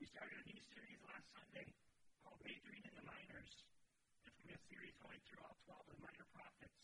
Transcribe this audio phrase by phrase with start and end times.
[0.00, 1.76] We started a new series last Sunday
[2.24, 3.52] called Majoring in the Minors.
[3.52, 6.80] It's going to be a series going through all 12 of the minor prophets.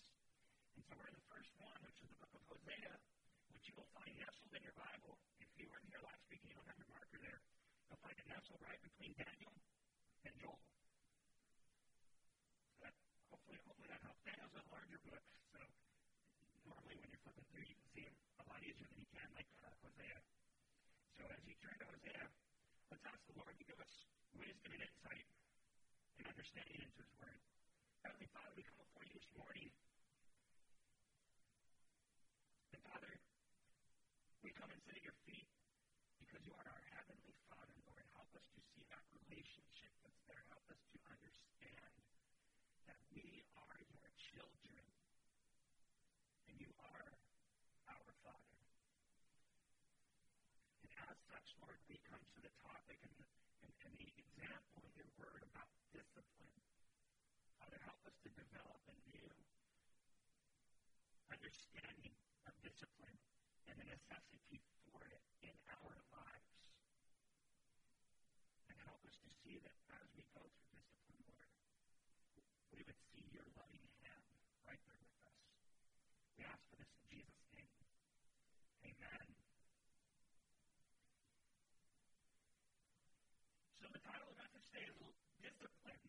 [0.77, 2.93] And so we're in the first one, which is the book of Hosea,
[3.57, 5.17] which you will find nestled in your Bible.
[5.41, 7.41] If you weren't here last week you don't have your marker there,
[7.89, 9.57] you'll find it nestled right between Daniel
[10.29, 10.61] and Joel.
[12.77, 12.93] So that,
[13.33, 14.21] hopefully, hopefully that helps.
[14.29, 15.25] Daniel's a larger book,
[15.57, 15.65] so
[16.69, 19.25] normally when you're flipping through, you can see him a lot easier than you can,
[19.33, 20.21] like uh, Hosea.
[21.17, 22.29] So as you turn to Hosea,
[22.91, 23.95] let's ask the Lord to give us
[24.39, 25.27] wisdom and insight
[26.19, 27.41] and understanding into His Word.
[28.07, 29.71] Heavenly Father, we come before you this morning.
[32.75, 33.13] And Father,
[34.43, 35.51] we come and sit at your feet
[36.23, 38.07] because you are our Heavenly Father, Lord.
[38.15, 40.43] Help us to see that relationship that's there.
[40.51, 41.95] Help us to understand
[42.87, 44.87] that we are your children
[46.47, 47.11] and you are
[47.91, 48.63] our Father.
[50.87, 53.27] And as such, Lord, we come to the topic and the,
[53.67, 56.57] and, and the example in your word about discipline.
[57.59, 59.29] Father, help us to develop a new
[61.33, 62.15] understanding
[62.47, 63.19] of discipline
[63.67, 66.53] and the necessity for it in our lives.
[68.69, 71.51] And help us to see that as we go through discipline, Lord,
[72.77, 74.25] we would see your loving hand
[74.69, 75.41] right there with us.
[76.37, 77.73] We ask for this in Jesus' name.
[78.85, 79.27] Amen.
[83.81, 84.99] So the title of message today is
[85.41, 86.05] Discipline,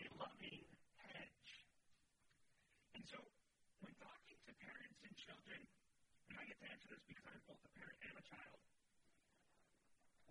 [0.00, 0.64] a Loving
[0.98, 1.50] Hedge.
[2.94, 3.18] And so
[3.80, 5.60] when talking to parents and children,
[6.64, 8.56] and I get to this because I'm both a parent and a child,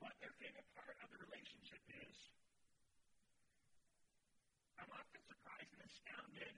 [0.01, 2.17] what their favorite part of the relationship is,
[4.81, 6.55] I'm often surprised and astounded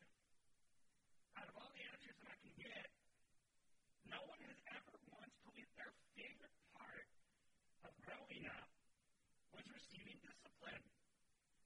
[1.35, 2.87] out of all the answers that I can get,
[4.07, 7.07] no one has ever once told me their favorite part
[7.83, 8.71] of growing up
[9.51, 10.83] was receiving discipline.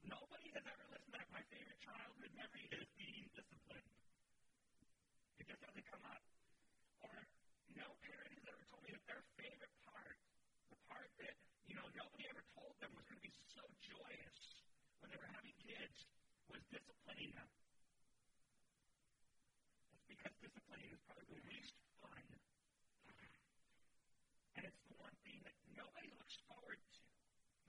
[0.01, 1.29] Nobody has ever listened back.
[1.29, 3.93] My favorite childhood memory is being disciplined.
[5.37, 6.25] It just doesn't come up.
[7.05, 7.15] Or
[7.79, 10.19] no parent has ever told me that their favorite part,
[10.67, 11.35] the part that,
[11.65, 14.37] you know, nobody ever told them was going to be so joyous
[14.99, 16.03] when they were having kids,
[16.51, 17.47] was disciplining them.
[19.95, 22.23] That's because disciplining is probably the least fun.
[24.59, 27.03] And it's the one thing that nobody looks forward to.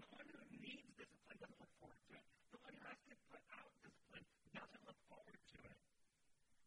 [0.02, 2.24] The one who needs discipline doesn't look forward to it.
[2.50, 4.26] The one who has to put out discipline
[4.58, 5.78] doesn't look forward to it.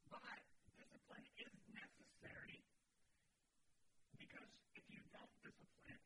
[0.08, 0.40] But
[0.80, 2.64] discipline is necessary
[4.16, 4.50] because
[4.80, 6.00] if you don't discipline,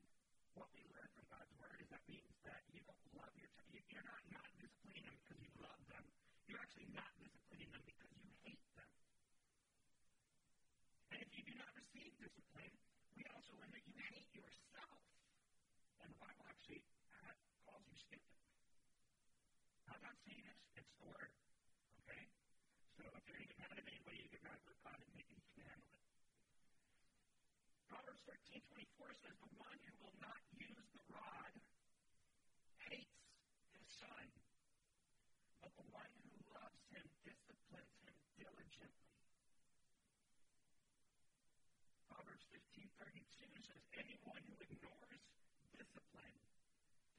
[0.57, 3.69] what we learn from God's word is that means that you don't love your child.
[3.93, 6.05] You're not not disciplining them because you love them.
[6.49, 8.89] You're actually not disciplining them because you hate them.
[11.13, 12.73] And if you do not receive discipline,
[13.15, 14.99] we also learn that you hate yourself.
[16.01, 17.33] And the Bible actually uh,
[17.67, 18.37] calls you stupid.
[19.87, 21.29] I'm not saying this, it's the.
[22.05, 22.23] Okay?
[22.97, 25.11] So if you're going to get mad at anybody, you get mad with God and
[25.13, 26.03] you can handle it.
[27.91, 31.53] Proverbs 13, 24 says, The one who will not use the rod
[32.91, 33.21] hates
[33.75, 34.25] his son,
[35.63, 39.15] but the one who loves him disciplines him diligently.
[42.11, 43.23] Proverbs 15, 32
[43.63, 45.21] says, Anyone who ignores
[45.75, 46.37] discipline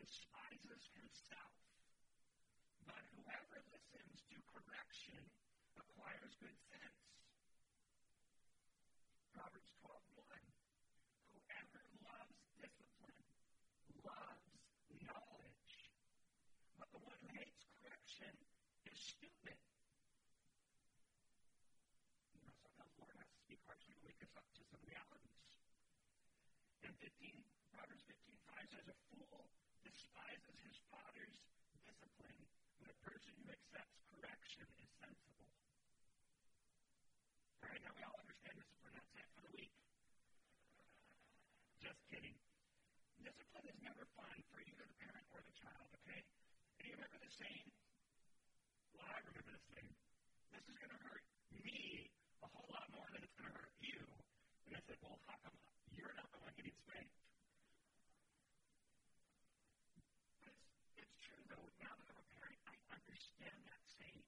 [0.00, 1.54] despises himself,
[2.88, 3.20] but to
[5.08, 5.24] correction
[5.80, 7.00] acquires good sense.
[9.32, 10.36] Proverbs 12, 1.
[11.32, 13.24] Whoever loves discipline
[14.04, 14.52] loves
[15.00, 15.72] knowledge,
[16.76, 18.32] but the one who hates correction
[18.84, 19.56] is stupid.
[22.36, 25.40] You know, sometimes Lord has to speak harshly to wake us up to some realities.
[26.84, 27.32] And 15,
[27.72, 29.48] Proverbs 15, 5 says, A fool
[29.80, 31.40] despises his father's
[33.04, 35.48] person who accepts correction is sensible.
[37.62, 38.94] All right, now we all understand discipline.
[38.98, 39.72] That's it for the week.
[41.82, 42.36] Just kidding.
[43.22, 46.22] Discipline is never fun for either the parent or the child, okay?
[46.78, 47.66] And you remember the saying?
[48.94, 49.94] Well, I remember the saying.
[50.54, 51.22] This is going to hurt
[51.62, 52.10] me
[52.42, 53.98] a whole lot more than it's going to hurt you.
[54.66, 55.54] And I said, well, how come
[55.94, 57.14] you're not the one getting spanked?
[60.42, 60.64] But it's,
[60.98, 61.68] it's true, though.
[61.82, 64.22] Now that I'm a parent, I understand that saying.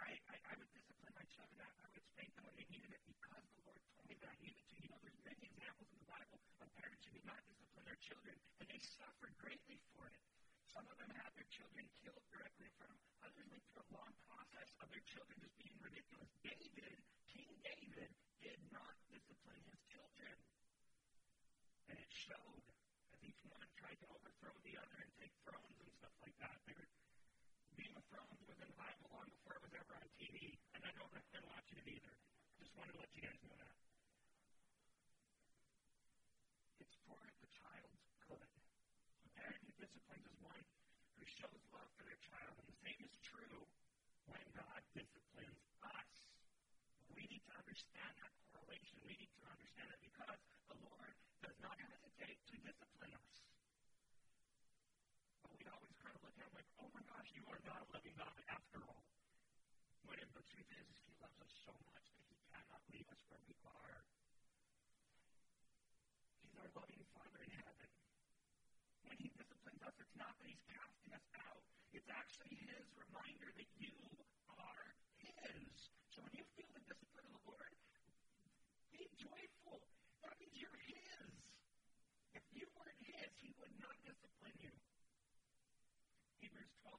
[0.00, 1.58] I, I, I would discipline my children.
[1.60, 4.76] I, I would spank them when they needed it because the I needed to.
[4.80, 8.00] You know, there's many examples in the Bible of parents who did not discipline their
[8.04, 10.20] children, and they suffered greatly for it.
[10.68, 12.94] Some of them had their children killed directly them.
[13.24, 16.30] Others went through a long process of their children just being ridiculous.
[16.44, 16.96] David,
[17.30, 18.10] King David,
[18.44, 20.34] did not discipline his children.
[21.90, 22.64] And it showed
[23.12, 26.56] as each one tried can overthrow the other and take thrones and stuff like that.
[26.64, 26.88] There,
[27.76, 30.80] Game of Thrones was in the Bible long before it was ever on TV, and
[30.86, 32.14] I don't recommend watching it either.
[32.56, 33.76] Just wanted to let you guys know that.
[36.80, 38.50] It's for the child's good.
[39.26, 40.64] A parent who disciplines is one
[41.18, 43.64] who shows love for their child, and the same is true
[44.28, 46.08] when God disciplines us.
[47.16, 49.00] We need to understand that correlation.
[49.08, 50.36] We need to understand it because
[50.68, 53.32] the Lord does not hesitate to discipline us.
[55.40, 57.80] But we always kind of look at him like, oh my gosh, you are not
[57.80, 59.00] a loving God after all.
[60.04, 63.40] When the truth is, he loves us so much that he cannot leave us where
[63.48, 63.96] we are.
[66.44, 67.88] He's our loving Father in heaven.
[69.08, 71.62] When he disciplines us, it's not that he's casting us out.
[71.94, 73.94] It's actually his reminder that you
[74.50, 74.86] are
[75.22, 75.70] his.
[76.10, 77.72] So when you feel the discipline of the Lord,
[78.90, 79.78] be joyful.
[80.26, 81.30] That means you're his.
[82.34, 84.74] If you weren't his, he would not discipline you.
[86.42, 86.98] Hebrews 12.5,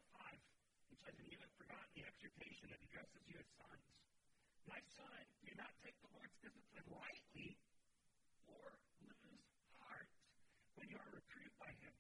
[0.96, 3.88] it says, And you have forgotten the exhortation that addresses you as sons.
[4.64, 7.60] My son, do not take the Lord's discipline lightly
[8.48, 9.44] or lose
[9.84, 10.08] heart
[10.80, 11.92] when you are reproved by him.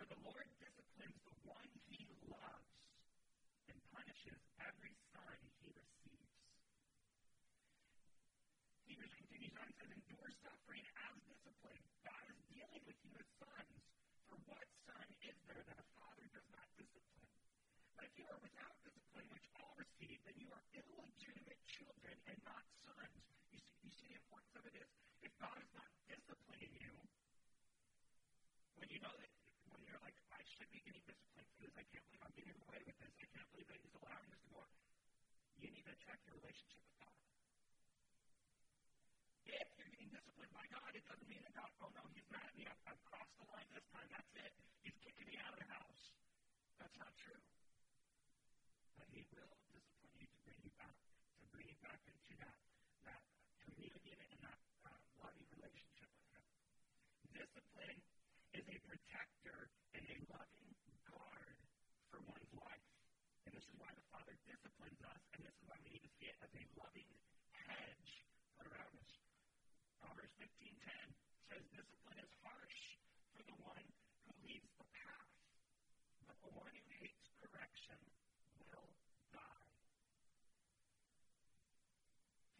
[0.00, 2.72] For the Lord disciplines the one he loves
[3.68, 6.40] and punishes every son he receives.
[8.88, 11.84] Hebrews continues on and says, Endure suffering as discipline.
[12.00, 13.76] God is dealing with you as sons.
[14.32, 17.28] For what son is there that a father does not discipline?
[18.00, 20.16] But if you are without discipline, which all receive,
[20.74, 23.22] illegitimate children and not sons.
[23.50, 24.90] You see, you see the importance of it is,
[25.22, 26.92] if God is not disciplining you,
[28.78, 29.30] when you know that,
[29.70, 32.58] when you're like, I should be getting disciplined for this, I can't believe I'm getting
[32.64, 34.62] away with this, I can't believe that He's allowing this to go
[35.60, 37.12] you need to check your relationship with God.
[39.44, 42.48] If you're getting disciplined by God, it doesn't mean that God, oh no, He's mad
[42.48, 45.52] at me, I've, I've crossed the line this time, that's it, He's kicking me out
[45.52, 46.02] of the house.
[46.80, 47.44] That's not true.
[48.96, 50.96] But He will discipline you to bring you back,
[51.84, 52.56] back into that,
[53.04, 53.22] that
[53.64, 56.44] community and that uh, loving relationship with Him.
[57.34, 58.00] Discipline
[58.56, 60.70] is a protector and a loving
[61.08, 61.56] guard
[62.12, 62.86] for one's life.
[63.46, 66.12] And this is why the Father disciplines us, and this is why we need to
[66.20, 67.10] see it as a loving
[67.66, 68.10] hedge
[68.56, 69.12] put around us.
[70.00, 70.76] Proverbs 15.10
[71.48, 72.80] says, Discipline is harsh
[73.32, 73.86] for the one
[74.28, 75.32] who leads the path,
[76.28, 78.00] but the one who hates correction
[78.70, 78.90] will
[79.32, 79.68] die.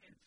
[0.00, 0.24] Kids,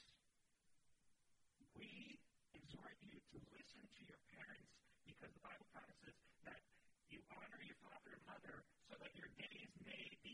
[1.78, 2.18] we
[2.54, 4.69] exhort you to listen to your parents
[5.06, 6.62] because the Bible promises that
[7.10, 9.72] you honor your father and mother so that your days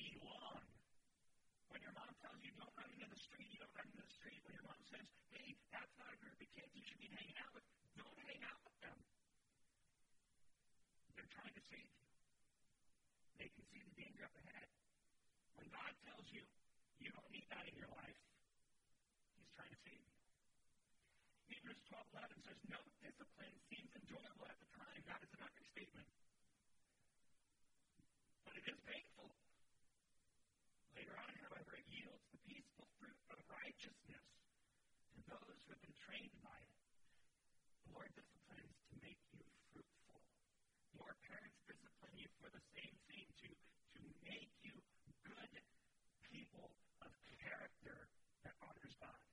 [0.10, 0.66] be long.
[1.70, 4.16] When your mom tells you don't run into the street, you don't run into the
[4.18, 4.42] street.
[4.42, 7.38] When your mom says, hey, that's not a group of kids you should be hanging
[7.38, 8.98] out with, don't hang out with them.
[11.14, 12.06] They're trying to save you.
[13.38, 14.70] They can see the danger up ahead.
[15.62, 16.42] When God tells you
[16.98, 18.18] you don't need that in your life,
[19.38, 20.16] He's trying to save you.
[21.54, 26.10] Hebrews 12:11 says, "No discipline seems enjoyable at the time." That is an understatement,
[28.44, 29.32] but it is painful.
[30.96, 34.26] Later on, however, it yields the peaceful fruit of righteousness
[35.16, 36.76] to those who have been trained by it.
[37.88, 39.40] The Lord disciplines to make you
[39.72, 40.20] fruitful.
[40.94, 43.50] Your parents discipline you for the same thing, to,
[43.96, 44.76] to make you
[45.24, 45.54] good
[46.28, 46.70] people
[47.02, 48.10] of character
[48.44, 49.24] that honors God.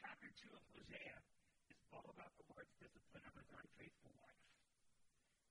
[0.00, 1.20] Chapter 2 of Hosea
[1.68, 4.48] is all about the Lord's discipline of his unfaithful wife,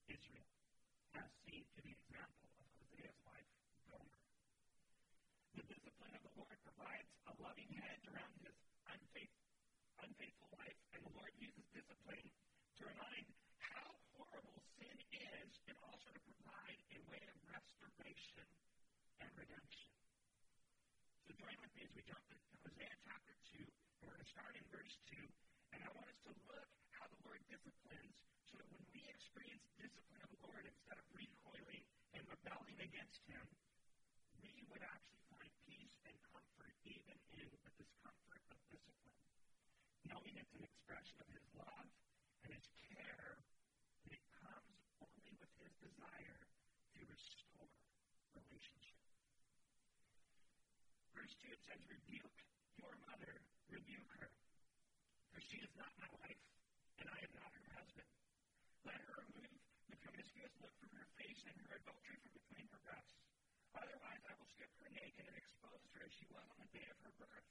[0.10, 0.50] Israel,
[1.14, 3.46] as seen in the example of Hosea's wife,
[3.86, 4.18] Gomer.
[5.54, 8.58] The discipline of the Lord provides a loving hedge around his
[8.90, 9.38] unfaith,
[10.02, 12.34] unfaithful wife, and the Lord uses discipline
[12.82, 13.30] to remind
[13.62, 18.42] how horrible sin is and also to provide a way of restoration
[19.22, 19.94] and redemption.
[21.30, 22.97] So join with me as we jump to Hosea chapter 2.
[24.02, 25.18] We're going to start in verse 2,
[25.74, 28.14] and I want us to look how the Lord disciplines
[28.46, 31.82] so that when we experience discipline of the Lord, instead of recoiling
[32.14, 33.42] and rebelling against Him,
[34.46, 39.22] we would actually find peace and comfort even in the discomfort of discipline.
[40.06, 41.90] Knowing it's an expression of His love
[42.46, 43.42] and His care,
[44.06, 46.42] and it comes only with His desire
[46.94, 47.74] to restore
[48.38, 49.02] relationship.
[51.18, 52.37] Verse 2 it says, Rebuke
[53.72, 54.32] rebuke her,
[55.32, 56.42] for she is not my wife,
[57.04, 58.10] and I am not her husband.
[58.88, 59.60] Let her remove
[59.92, 63.20] the promiscuous look from her face and her adultery from between her breasts.
[63.76, 66.88] Otherwise, I will strip her naked and expose her as she was on the day
[66.88, 67.48] of her birth.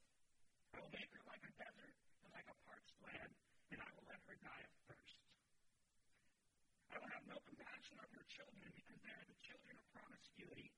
[0.72, 1.94] I will make her like a desert
[2.24, 3.32] and like a parched land,
[3.72, 5.20] and I will let her die of thirst.
[6.92, 10.72] I will have no compassion on her children because they are the children of promiscuity.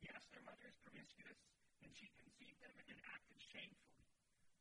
[0.00, 1.40] Yes, their mother is promiscuous,
[1.84, 3.97] and she conceived them and acted shameful.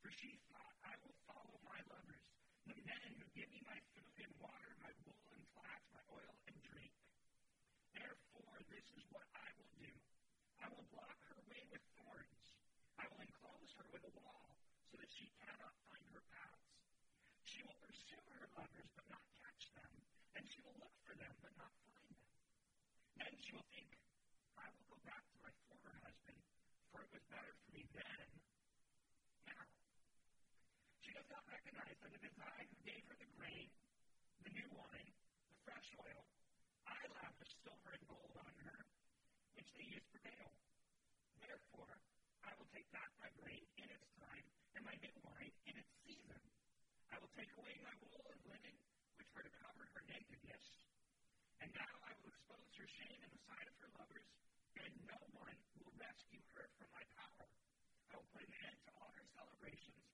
[0.08, 2.24] For she thought, I will follow my lovers,
[2.64, 6.32] the men who give me my food and water, my wool and flax, my oil
[6.48, 6.96] and drink.
[7.92, 9.92] Therefore, this is what I will do.
[10.64, 12.40] I will block her way with thorns.
[12.96, 14.56] I will enclose her with a wall,
[14.88, 16.72] so that she cannot find her paths.
[17.44, 19.92] She will pursue her lovers, but not catch them,
[20.40, 22.24] and she will look for them, but not find them.
[23.20, 23.92] Then she will think,
[24.56, 26.40] I will go back to my former husband,
[26.96, 28.32] for it was better for me then.
[31.18, 33.74] Does not recognize that it is I who gave her the grain,
[34.46, 35.10] the new wine,
[35.50, 36.22] the fresh oil.
[36.86, 38.86] I lavished silver and gold on her,
[39.58, 40.54] which they used for Baal.
[41.42, 41.90] Therefore,
[42.46, 44.46] I will take back my grain in its time,
[44.78, 46.38] and my new wine in its season.
[47.10, 48.78] I will take away my wool and linen,
[49.18, 50.66] which were to cover her nakedness.
[51.66, 54.30] And now I will expose her shame in the sight of her lovers,
[54.86, 57.50] and no one will rescue her from my power.
[58.14, 60.07] I will put an end to all her celebrations,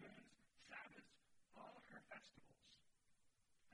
[0.00, 0.32] moons,
[0.68, 1.16] Sabbaths,
[1.56, 2.68] all her festivals.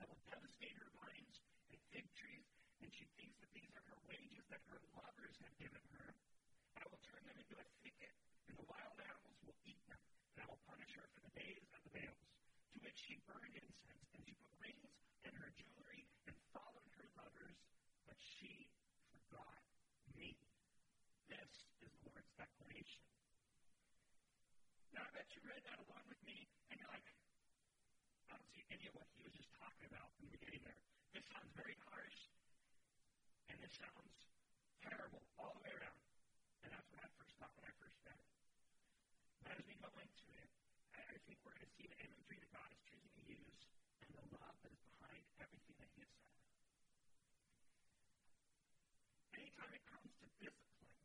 [0.01, 1.37] I will devastate her vines
[1.71, 2.47] and fig trees,
[2.81, 6.15] and she thinks that these are her wages that her lovers have given her.
[6.79, 8.13] I will turn them into a thicket,
[8.49, 10.01] and the wild animals will eat them,
[10.35, 12.31] and I will punish her for the days of the Baals,
[12.73, 14.91] to which she burned incense, and she put rings
[15.27, 17.59] in her jewelry and followed her lovers,
[18.07, 18.71] but she
[19.13, 19.61] forgot
[20.17, 20.35] me.
[21.29, 23.10] This is the Lord's declaration.
[25.41, 27.01] I you read that along with me, and you're like,
[28.29, 30.77] I don't see any of what he was just talking about in the beginning there.
[31.17, 32.29] This sounds very harsh,
[33.49, 34.29] and this sounds
[34.85, 35.97] terrible all the way around.
[36.61, 38.29] And that's what I first thought when I first read it.
[39.41, 40.49] But as we go into it,
[40.93, 43.65] I think we're going to see the imagery that God is choosing to use
[44.05, 46.37] and the love that is behind everything that he has said.
[49.41, 51.01] Anytime it comes to discipline,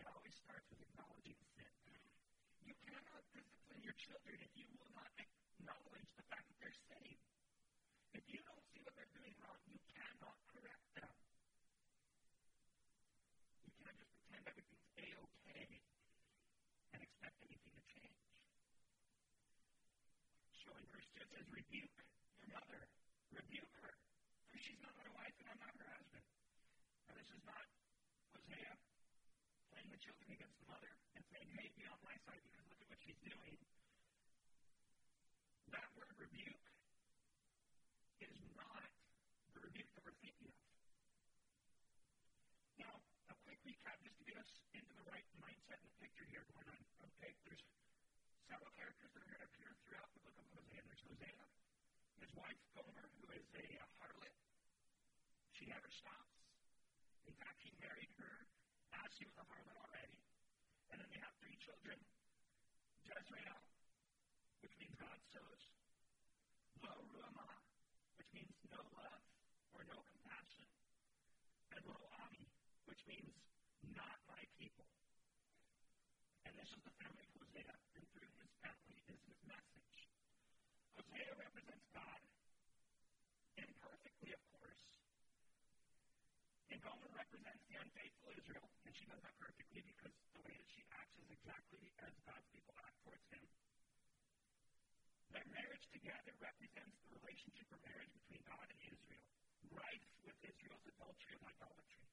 [0.00, 1.68] it always starts with acknowledging sin.
[2.64, 3.04] You cannot
[4.12, 7.16] children if you will not acknowledge the fact that they're sinning.
[8.12, 11.16] If you don't see what they're doing wrong, you cannot correct them.
[13.64, 15.80] You can't just pretend everything's A-okay
[16.92, 18.20] and expect anything to change.
[20.60, 21.96] Showing verse 2 says, rebuke
[22.36, 22.84] your mother.
[23.32, 23.96] Rebuke her.
[24.52, 26.28] For she's not my wife and I'm not her husband.
[27.08, 27.64] Now this is not
[28.36, 28.76] Hosea
[29.72, 32.76] playing the children against the mother and saying, hey, be on my side because look
[32.84, 33.56] at what she's doing.
[35.72, 36.68] That word rebuke
[38.20, 38.84] is not
[39.56, 40.60] the rebuke that we're thinking of.
[42.76, 42.92] Now,
[43.32, 46.44] a quick recap just to get us into the right mindset and the picture here
[46.52, 46.80] going on.
[47.16, 47.64] Okay, there's
[48.52, 50.84] several characters that are going to appear throughout the book of Hosea.
[50.84, 51.44] There's Hosea,
[52.20, 54.36] his wife Gomer, who is a uh, harlot.
[55.56, 56.36] She never stops.
[57.24, 58.44] In fact, he married her
[59.00, 60.20] as she was a harlot already.
[60.92, 61.96] And then they have three children
[63.08, 63.56] Jezreel,
[64.60, 65.62] which means God sows,
[66.84, 67.56] Lo Ruhamah,
[68.20, 69.24] which means no love
[69.72, 70.68] or no compassion,
[71.72, 71.96] and Lo
[72.28, 72.44] Ami,
[72.84, 73.32] which means
[73.96, 74.84] not my people.
[76.44, 79.98] And this is the family of Hosea, and through his family is his message.
[81.12, 82.20] Hosea represents God,
[83.60, 84.88] imperfectly, of course.
[86.72, 90.68] And Gomer represents the unfaithful Israel, and she does that perfectly because the way that
[90.72, 93.44] she acts is exactly as God's people act towards him.
[95.36, 99.28] Their marriage together represents the relationship or marriage between God and Israel,
[99.68, 102.08] rife with Israel's adultery and idolatry.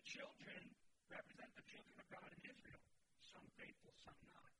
[0.00, 0.64] The children
[1.12, 2.80] represent the children of God in Israel,
[3.20, 4.53] some faithful, some not.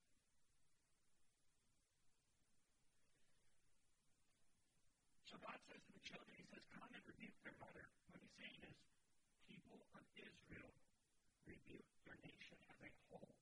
[5.45, 7.85] God says to the children, He says, Come and rebuke their mother.
[8.09, 8.77] What He's saying is,
[9.45, 10.73] people of Israel,
[11.45, 13.37] rebuke your nation as a whole.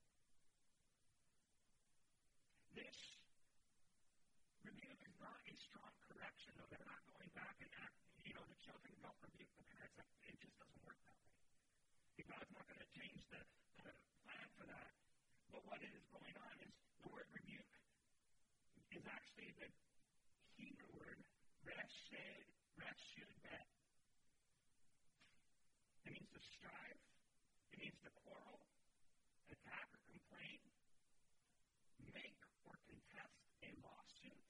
[2.74, 2.98] This
[4.66, 6.66] rebuke is not a strong correction, though.
[6.74, 7.94] They're not going back and act,
[8.26, 10.02] you know, the children don't rebuke the parents.
[10.26, 11.30] It just doesn't work that way.
[12.26, 13.38] God's not going to change the,
[13.86, 13.94] the
[14.26, 14.90] plan for that.
[15.54, 16.74] But what is going on is
[17.06, 17.70] the word rebuke
[18.90, 19.70] is actually the
[21.62, 22.10] word reshed,
[22.74, 23.66] reshud bet.
[26.06, 26.98] It means to strive.
[27.72, 28.66] It means to quarrel,
[29.46, 30.58] attack or complain,
[32.10, 34.48] make or contest a lawsuit.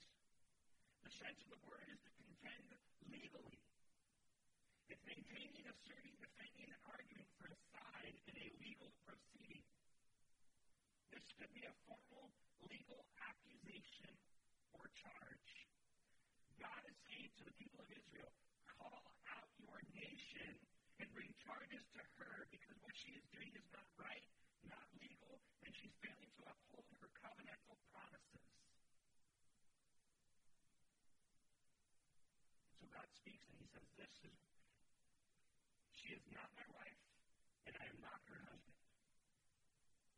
[1.04, 2.80] The sense of the word is to contend
[3.12, 3.60] legally.
[4.88, 9.64] It's maintaining, asserting, defending, and arguing for a side in a legal proceeding.
[11.12, 12.32] This could be a formal
[12.72, 14.16] legal accusation
[14.72, 15.51] or charge.
[16.62, 18.30] God is saying to the people of Israel,
[18.78, 19.02] call
[19.34, 20.54] out your nation
[21.02, 24.22] and bring charges to her because what she is doing is not right,
[24.70, 28.46] not legal, and she's failing to uphold her covenantal promises.
[32.78, 34.38] So God speaks and he says, This is,
[35.98, 37.02] she is not my wife,
[37.66, 38.78] and I am not her husband.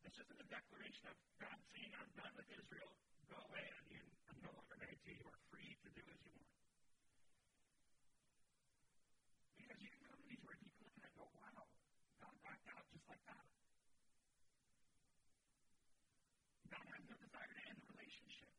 [0.05, 2.93] This isn't a declaration of God saying, I'm done with Israel,
[3.31, 3.87] go away, I'm,
[4.31, 6.53] I'm no longer married to you, you are free to do as you want.
[9.59, 11.65] Because you can come to these can look and go, wow,
[12.21, 13.47] God backed out just like that.
[16.69, 18.51] God has no desire to end the relationship.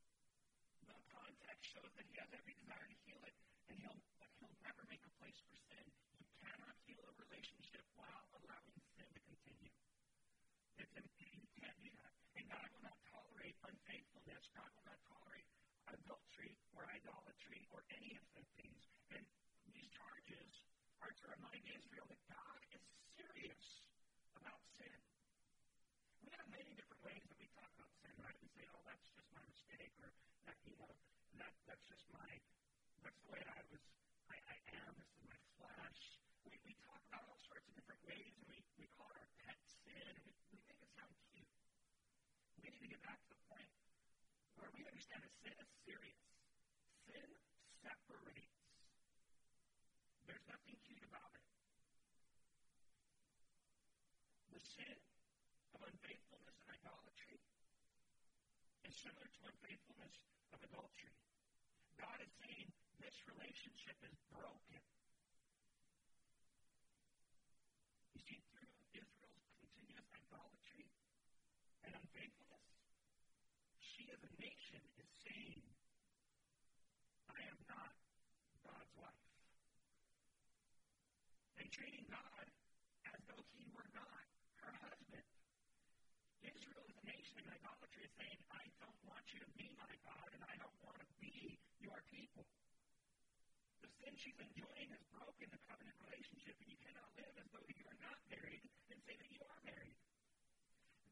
[0.87, 3.35] The context shows that he has every desire to heal it,
[3.69, 5.85] and he'll, but he'll never make a place for sin.
[6.17, 9.73] You cannot heal a relationship while allowing sin to continue.
[10.79, 12.13] It's, you can't do that.
[12.39, 14.43] And God will not tolerate unfaithfulness.
[14.55, 15.47] God will not tolerate
[15.91, 18.81] adultery or idolatry or any of the things.
[19.11, 19.23] And
[19.73, 20.51] these charges
[21.05, 22.81] are to remind Israel that God is
[23.13, 23.65] serious
[24.41, 24.97] about sin.
[26.25, 28.33] We have many different ways that we talk about sin, right?
[28.41, 30.09] We say, oh, that's just my mistake, or
[30.49, 30.89] that, you know,
[31.37, 32.25] that, that's just my,
[33.05, 33.85] that's the way I was,
[34.33, 36.01] I, I am, this is my flesh.
[36.49, 39.29] We, we talk about all sorts of different ways, and we, we call it our
[39.45, 41.53] pet sin, and we, we make it sound cute.
[42.65, 43.69] We need to get back to the point
[44.57, 46.25] where we understand that sin is serious.
[47.05, 47.29] Sin
[47.85, 48.57] separates.
[50.25, 51.45] There's nothing cute about it.
[54.55, 54.95] The sin
[55.75, 57.43] of unfaithfulness and idolatry
[58.87, 60.15] is similar to unfaithfulness
[60.55, 61.11] of adultery.
[61.99, 62.71] God is saying
[63.03, 64.79] this relationship is broken.
[68.15, 70.87] You see, through Israel's continuous idolatry
[71.83, 72.71] and unfaithfulness,
[73.83, 75.67] she as a nation is saying,
[77.27, 77.91] I am not
[78.63, 79.27] God's wife.
[81.59, 82.47] And treating God
[83.11, 84.23] as though he were not
[84.65, 85.23] her husband.
[86.43, 89.93] Israel as a nation in idolatry is saying, I don't want you to be my
[90.07, 92.45] God, and I don't want to be your people.
[93.83, 97.67] The sin she's enjoying has broken the covenant relationship, and you cannot live as though
[97.69, 99.97] you are not married and say that you are married.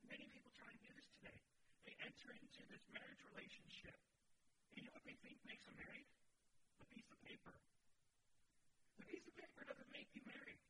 [0.08, 1.40] Many people try to do this today.
[1.86, 3.96] They enter into this marriage relationship,
[4.72, 6.08] and you know what they think makes them married?
[6.80, 7.56] A piece of paper.
[9.00, 10.62] The piece of paper doesn't make you married.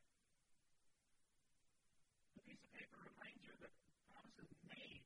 [2.34, 3.72] The piece of paper reminds you that
[4.10, 5.04] promises made,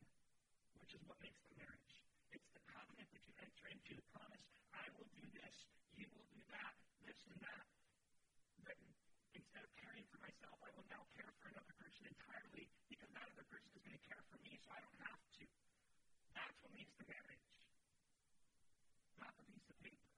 [0.89, 2.01] which is what makes the marriage.
[2.33, 3.93] It's the covenant that you enter into.
[3.93, 4.41] The promise,
[4.73, 6.73] I will do this, you will do that,
[7.05, 7.69] this and that.
[8.65, 8.81] That
[9.37, 13.29] instead of caring for myself, I will now care for another person entirely because that
[13.29, 15.45] other person is going to care for me, so I don't have to.
[16.33, 17.45] That's what makes the marriage,
[19.21, 20.09] not the piece of paper.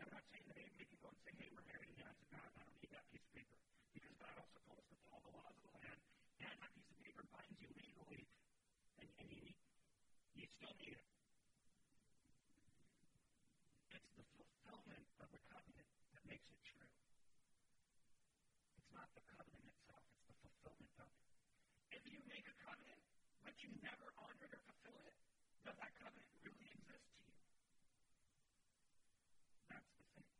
[0.00, 2.16] Now, I'm not saying that we can go and say, hey, we're married and I
[2.16, 3.60] said, God, I don't need that piece of paper.
[3.92, 6.00] Because God also told us to follow the laws of the land,
[6.40, 8.24] and that piece of paper binds you legally,
[9.00, 9.52] and, and you,
[10.36, 11.02] you still need it.
[13.98, 16.86] It's the fulfillment of the covenant that makes it true.
[18.78, 21.98] It's not the covenant itself, it's the fulfillment of it.
[21.98, 23.02] If you make a covenant,
[23.42, 25.18] but you never honor it or fulfill it,
[25.66, 27.34] does that covenant really exist to you?
[29.66, 30.30] That's the thing.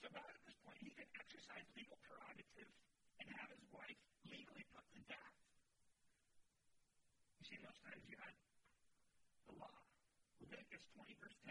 [0.00, 2.72] So God at this point, he can exercise legal prerogative
[3.20, 5.36] and have his wife legally put to death.
[7.36, 8.43] You see, most times you had.
[10.54, 11.34] Leviticus 20, verse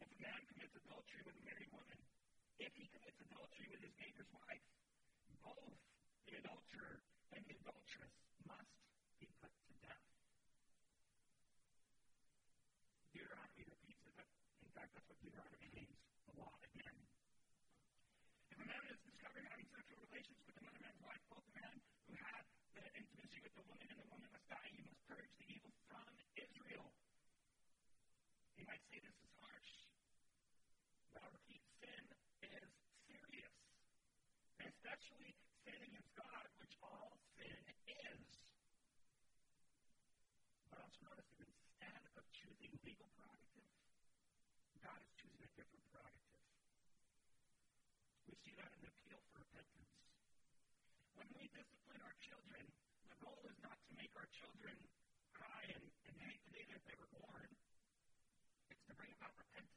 [0.00, 2.00] If a man commits adultery with a married woman,
[2.56, 4.64] if he commits adultery with his neighbor's wife,
[5.44, 5.76] both
[6.24, 7.04] the adulterer
[7.36, 8.16] and the adulteress
[8.48, 8.72] must
[9.20, 10.00] be put to death.
[13.12, 14.16] Deuteronomy repeats it.
[14.64, 16.96] In fact, that's what Deuteronomy means, the law again.
[18.48, 21.76] If a man is discovered having sexual relations with another man's wife, both the man
[22.08, 22.48] who had
[22.80, 24.72] the intimacy with the woman and the woman must die.
[24.72, 26.88] You must purge the evil from Israel.
[28.56, 29.72] You might say this is harsh.
[31.12, 32.02] But I'll repeat, sin
[32.40, 32.66] is
[33.04, 33.52] serious.
[35.06, 38.26] Especially sin against God, which all sin is.
[40.66, 43.70] But also notice that instead of choosing legal prerogative,
[44.82, 46.42] God is choosing a different prerogative.
[48.26, 49.94] We see that in the appeal for repentance.
[51.14, 52.66] When we discipline our children,
[53.06, 54.74] the goal is not to make our children
[55.38, 57.46] cry and, and hate the day that they were born.
[58.74, 59.75] It's to bring about repentance.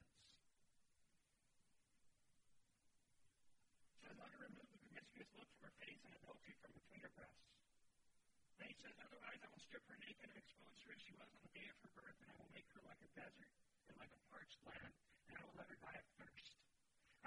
[8.80, 11.52] says, Otherwise, I will strip her naked and expose her as she was on the
[11.52, 13.52] day of her birth, and I will make her like a desert
[13.92, 14.94] and like a parched land,
[15.28, 16.56] and I will let her die of thirst.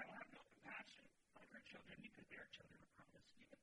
[0.01, 1.05] I will have no compassion
[1.37, 3.61] on her children because they are children of promiscuity.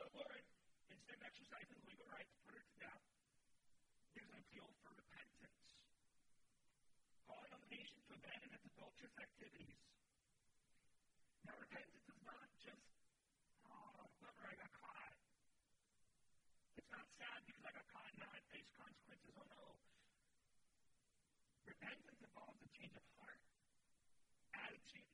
[0.00, 0.42] So, Lord,
[0.88, 3.04] instead of exercising the legal right to put her to death,
[4.16, 5.68] there's an appeal for repentance,
[7.28, 9.78] calling on the nation to abandon its adulterous activities.
[11.44, 11.93] Now, repentance
[21.84, 23.36] Repentance involves a change of heart,
[24.56, 25.04] attitude,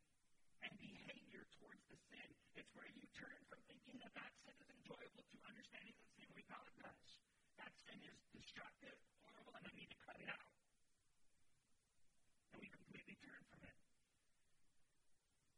[0.62, 2.30] and behavior towards the sin.
[2.54, 6.30] It's where you turn from thinking that that sin is enjoyable to understanding the sin
[6.46, 7.18] God does.
[7.58, 8.94] That sin is destructive,
[9.26, 10.46] horrible, and I need to cut it out.
[12.54, 13.74] And we completely turn from it.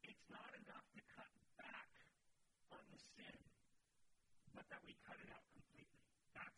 [0.08, 1.28] It's not enough to cut
[1.60, 1.92] back
[2.72, 3.36] on the sin,
[4.56, 6.08] but that we cut it out completely.
[6.32, 6.56] That's.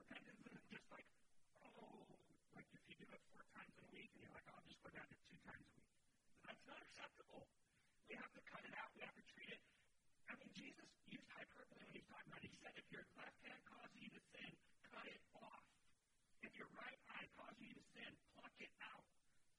[0.00, 1.04] Repentance isn't just like,
[1.60, 2.00] oh,
[2.56, 4.68] like if you do it four times in a week and you're like, oh, I'll
[4.68, 5.92] just go down to two times a week.
[6.44, 7.44] That's not acceptable.
[8.10, 8.90] We have to cut it out.
[8.98, 9.62] We have to treat it.
[10.26, 12.50] I mean, Jesus used hyperbole when he was talking about it.
[12.50, 14.50] He said, if your left hand causes you to sin,
[14.90, 15.62] cut it off.
[16.42, 19.06] If your right eye causes you to sin, pluck it out.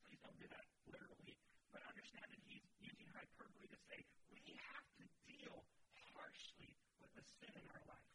[0.03, 1.39] Please don't do that literally.
[1.71, 4.03] But understand that he's using hyperbole to say
[4.35, 5.63] we have to deal
[6.11, 8.11] harshly with the sin in our life.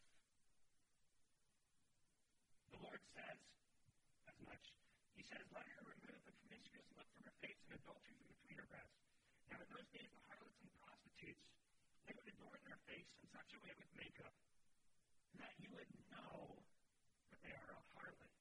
[2.77, 3.41] The Lord says
[4.29, 4.65] as much.
[5.17, 8.61] He says, Let her remove the promiscuous look from her face and adultery from between
[8.61, 9.01] her breasts.
[9.49, 11.47] Now, in those days, the harlots and prostitutes,
[12.05, 14.35] they would adorn their face in such a way with makeup
[15.43, 16.63] that you would know
[17.31, 18.33] that they are a harlot.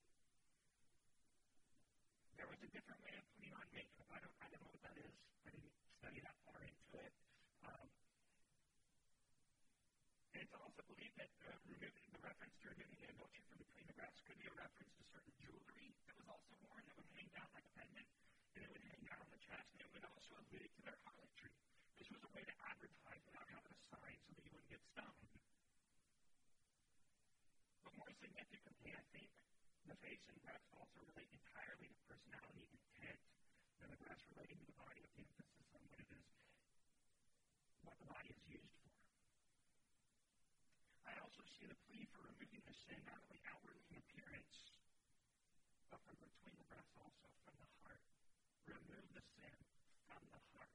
[2.37, 4.07] There was a different way of putting on makeup.
[4.13, 5.13] I don't, I don't know what that is.
[5.45, 7.13] I didn't study that far into it.
[7.65, 7.87] Um,
[10.35, 13.87] and it's also believed that uh, removing the reference to removing the adultery from between
[13.89, 17.09] the breasts could be a reference to certain jewelry that was also worn that would
[17.17, 18.07] hang down like a pendant,
[18.55, 20.99] and it would hang down on the chest, and it would also allude to their
[21.01, 21.53] harlotry.
[21.97, 24.45] This was a way to advertise without having a sign so that
[24.95, 25.27] stoned.
[27.83, 29.27] But more significantly, I think
[29.91, 33.19] the face and breast also relate entirely to personality and intent,
[33.83, 36.27] and the breast relating to the body with the emphasis on what it is,
[37.83, 38.95] what the body is used for.
[41.11, 44.71] I also see the plea for removing the sin not only outwardly in appearance,
[45.91, 47.99] but from between the breasts also, from the heart.
[48.71, 49.59] Remove the sin
[50.07, 50.71] from the heart.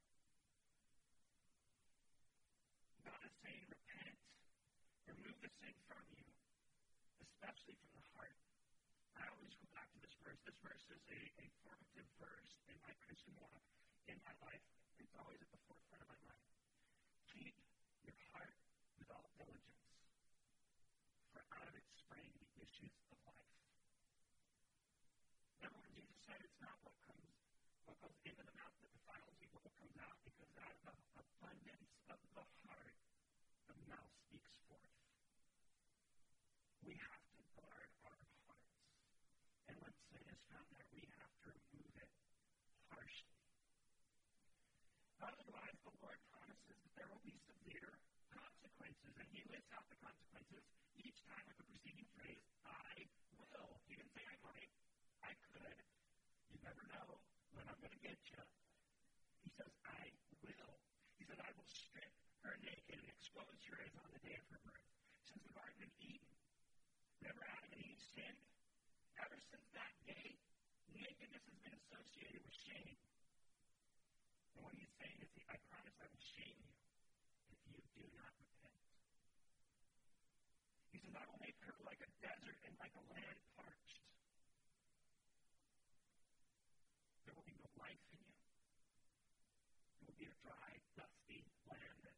[3.08, 4.20] God is saying, repent.
[5.40, 6.28] Sin from you,
[7.24, 8.36] especially from the heart.
[9.16, 10.36] I always go back to this verse.
[10.44, 13.64] This verse is a, a formative verse in my Christian walk,
[14.04, 14.60] in my life.
[15.00, 16.44] It's always at the forefront of my mind.
[17.32, 17.56] Keep
[18.04, 18.52] your heart
[19.00, 19.88] with all diligence,
[21.32, 23.56] for out of it spring the issues of life.
[25.64, 27.32] Remember when Jesus said it's not what comes,
[27.88, 31.00] what goes into the mouth that defiles you, but what comes out, because out of
[31.00, 32.96] the abundance of the heart,
[33.72, 34.92] the mouth speaks forth.
[36.80, 38.74] We have to guard our hearts.
[39.70, 42.10] And when sin is found there, we have to remove it
[42.90, 43.36] harshly.
[45.22, 47.94] Otherwise, the Lord promises that there will be severe
[48.34, 49.12] consequences.
[49.22, 50.66] And he lists out the consequences
[50.98, 53.06] each time with the preceding phrase, I
[53.38, 53.78] will.
[53.86, 54.72] He didn't say I might,
[55.22, 55.78] I could.
[56.49, 57.20] You never know
[57.56, 58.42] when I'm going to get you.
[59.44, 60.12] He says, I
[60.44, 60.74] will.
[61.16, 62.12] He says, I will strip
[62.44, 64.88] her naked and expose her as on the day of her birth.
[65.28, 66.34] Since the Garden of Eden,
[67.20, 68.42] whenever Adam and Eve sinned,
[69.20, 70.36] ever since that day,
[70.92, 72.98] nakedness has been associated with shame.
[74.56, 76.74] And what he's saying is, I promise I will shame you
[77.50, 78.78] if you do not repent.
[80.94, 83.98] He says, I will make her like a desert and like a land parched.
[87.26, 88.38] There will be no life in you.
[89.98, 92.14] It will be a dry, dusty land that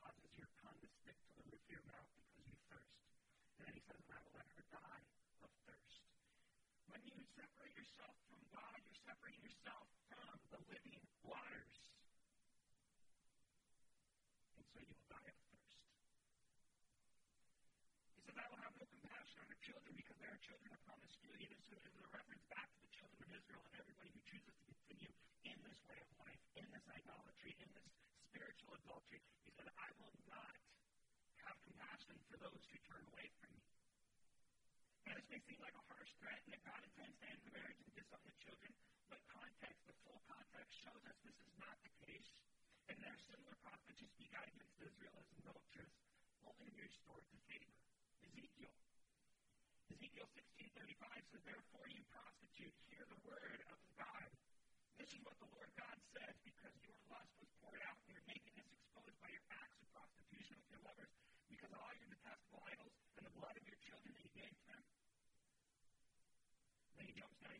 [0.00, 2.96] causes your tongue to stick to the roof of your mouth because you thirst.
[3.60, 5.04] And then he says, and I will let her die
[5.44, 6.00] of thirst.
[6.88, 9.00] When you separate yourself from God, you're
[9.64, 11.76] yourself from the living waters.
[14.60, 15.80] And so you will die of thirst.
[18.12, 20.80] He says, I will have no compassion on her children because they are children of
[20.84, 21.48] promiscuity.
[21.48, 24.64] This is a reference back to the children of Israel and everybody who chooses to
[24.68, 25.12] continue
[25.48, 27.88] in this way of life, in this idolatry, in this
[28.28, 29.24] spiritual adultery.
[29.48, 30.52] He said, I will not
[31.48, 33.64] have compassion for those who turn away from me.
[35.08, 37.52] Now, this may seem like a harsh threat and that God intends to end the
[37.56, 37.73] marriage
[38.14, 38.70] disown the children,
[39.10, 42.30] but context, the full context shows us this is not the case.
[42.86, 44.46] And there are similar prophets who speak out
[44.78, 45.90] Israel as adulteress,
[46.46, 47.74] only to be restored to favor.
[48.22, 48.70] Ezekiel.
[49.90, 54.30] Ezekiel 16.35 says, Therefore you prostitute, hear the word of God.
[54.94, 58.22] This is what the Lord God says, because your lust was poured out and your
[58.30, 60.84] nakedness exposed by your acts of prostitution with your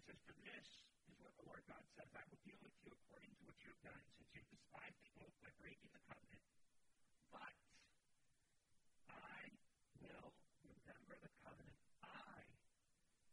[0.05, 0.69] says, For this
[1.09, 3.73] is what the Lord God says I will deal with you according to what you
[3.73, 6.45] have done, since you have despised the oath by breaking the covenant.
[7.33, 7.57] But
[9.09, 9.49] I
[10.05, 10.29] will
[10.61, 12.45] remember the covenant I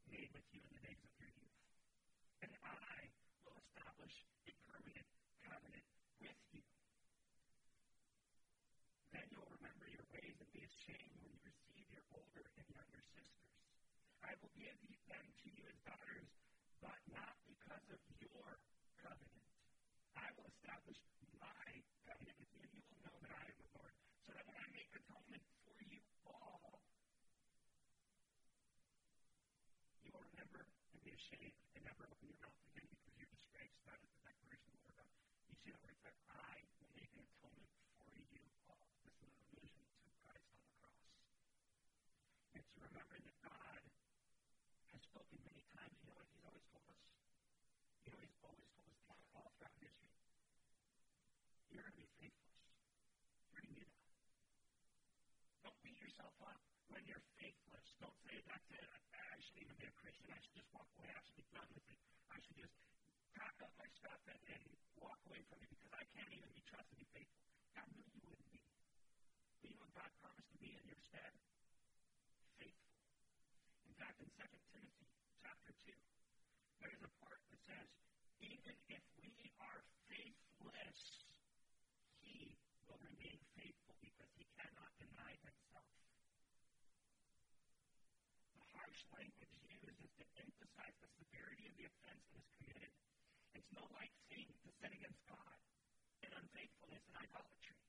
[0.08, 1.60] made with you in the days of your youth.
[2.48, 3.12] And I
[3.44, 4.16] will establish
[4.48, 5.08] a permanent
[5.44, 5.88] covenant
[6.24, 6.64] with you.
[9.12, 13.04] Then you'll remember your ways and be ashamed when you receive your older and younger
[13.12, 13.60] sisters.
[14.24, 14.80] I will give
[15.12, 16.32] them to you as daughters,
[16.82, 18.58] but not because of your
[19.00, 19.46] covenant.
[20.18, 20.98] I will establish
[21.38, 21.70] my
[22.10, 23.94] covenant with you, and you will know that I am the Lord.
[24.26, 26.82] So that when I make atonement for you all,
[30.02, 33.78] you will remember and be ashamed and never open your mouth again because you're disgraced.
[33.86, 35.14] That is the declaration of the Lord God.
[35.50, 38.90] You see that where it says, I will make an atonement for you all.
[39.06, 41.06] This is an allusion to Christ on the cross.
[42.58, 43.82] And to remember that God
[44.92, 45.96] has spoken many times.
[46.02, 47.00] You know what He's always told us?
[48.04, 49.00] You know, He's always told us
[49.38, 50.12] all throughout history.
[51.72, 52.60] You're going to be faithless.
[53.54, 54.04] You're going to do that.
[55.64, 56.60] Don't beat yourself up
[56.92, 57.88] when you're faithless.
[58.04, 58.84] Don't say, that's it.
[59.16, 60.28] I shouldn't even be a Christian.
[60.28, 61.08] I should just walk away.
[61.08, 62.00] I should be done with it.
[62.28, 62.76] I should just
[63.32, 64.64] pack up my stuff and, and
[65.00, 67.48] walk away from it because I can't even be trusted to be faithful.
[67.80, 68.60] God knew you wouldn't be.
[69.64, 71.32] But you know what God promised to be in your stead?
[72.60, 72.92] Faithful.
[73.88, 74.44] In fact, in 2
[74.76, 75.08] Timothy
[75.40, 75.96] chapter 2,
[76.84, 77.88] there is a part that says,
[78.44, 79.32] even if we
[79.64, 79.80] are
[80.12, 81.00] faithless,
[82.20, 85.88] he will remain faithful because he cannot deny himself.
[88.60, 88.68] The
[89.02, 92.94] harsh language used is to emphasize the severity of the offense that is committed.
[93.58, 95.58] It's no light thing to sin against God
[96.22, 97.82] and unfaithfulness and idolatry.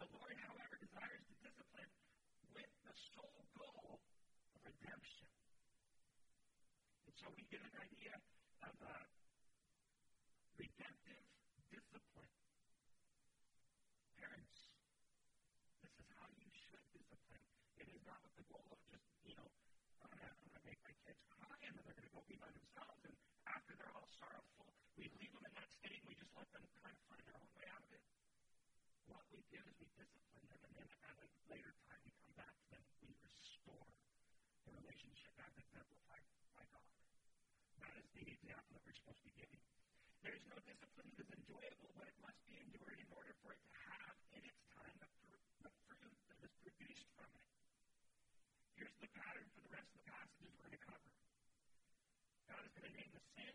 [0.00, 1.92] The Lord, however, desires to discipline
[2.56, 4.00] with the sole goal
[4.56, 5.28] of redemption.
[7.04, 8.16] And so we get an idea
[8.64, 8.96] of a
[10.56, 11.28] redemptive
[11.68, 12.32] discipline.
[14.16, 14.56] Parents,
[15.84, 17.44] this is how you should discipline.
[17.76, 19.48] It is not with the goal of just, you know,
[20.02, 22.50] I'm going to make my kids cry and then they're going to go be by
[22.50, 22.98] themselves.
[23.06, 23.14] And
[23.46, 26.66] after they're all sorrowful, we leave them in that state and we just let them
[26.82, 28.02] kind of find their own way out of it.
[29.06, 32.34] What we do is we discipline them, and then at a later time we come
[32.34, 32.82] back to them.
[33.06, 33.86] We restore
[34.66, 36.26] the relationship as exemplified
[36.58, 36.90] by God.
[37.78, 39.62] That is the example that we're supposed to be giving.
[40.26, 43.54] There is no discipline that is enjoyable, but it must be endured in order for
[43.54, 47.46] it to have in its time the, fr- the fruit that is produced from it.
[48.74, 51.10] Here's the pattern for the rest of the passages we're going to cover.
[52.50, 53.54] God is going to name the sin,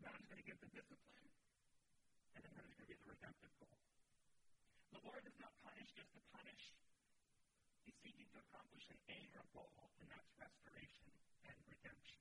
[0.00, 1.28] God is going to give the discipline,
[2.36, 3.78] and then there's going to be the redemptive goal.
[4.96, 6.64] The Lord does not punish just to punish.
[7.84, 11.08] He's seeking to accomplish an aim or goal, and that's restoration
[11.46, 12.20] and redemption.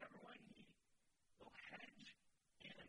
[0.00, 0.66] Number one, he
[1.40, 2.08] will hedge
[2.66, 2.86] in.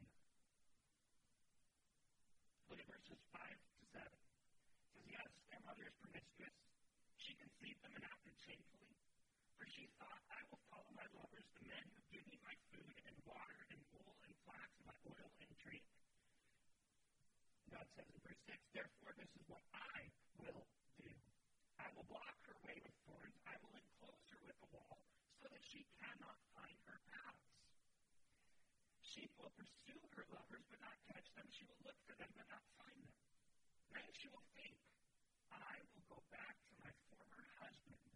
[2.67, 4.01] Look at verses 5 to 7.
[4.03, 6.55] It says, Yes, their mother is promiscuous.
[7.21, 8.91] She conceived them and acted shamefully.
[9.57, 12.95] For she thought, I will follow my lovers, the men who give me my food
[13.05, 15.85] and water and wool and flax and my oil and drink.
[17.71, 20.10] God says in verse 6, Therefore, this is what I
[20.41, 20.65] will
[20.97, 21.13] do.
[21.77, 23.38] I will block her way with thorns.
[23.45, 24.97] I will enclose her with a wall
[25.41, 27.53] so that she cannot find her paths.
[29.06, 31.45] She will pursue her lovers but not catch them.
[31.53, 33.17] She will look for them but not find them.
[33.93, 34.73] Then she will think,
[35.53, 38.10] I will go back to my former husband,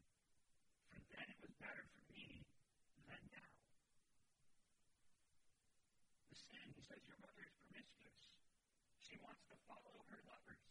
[0.90, 2.42] for then it was better for me
[3.06, 3.52] than now.
[6.34, 8.26] The sin, he says, your mother is promiscuous.
[9.06, 10.64] She wants to follow her lovers.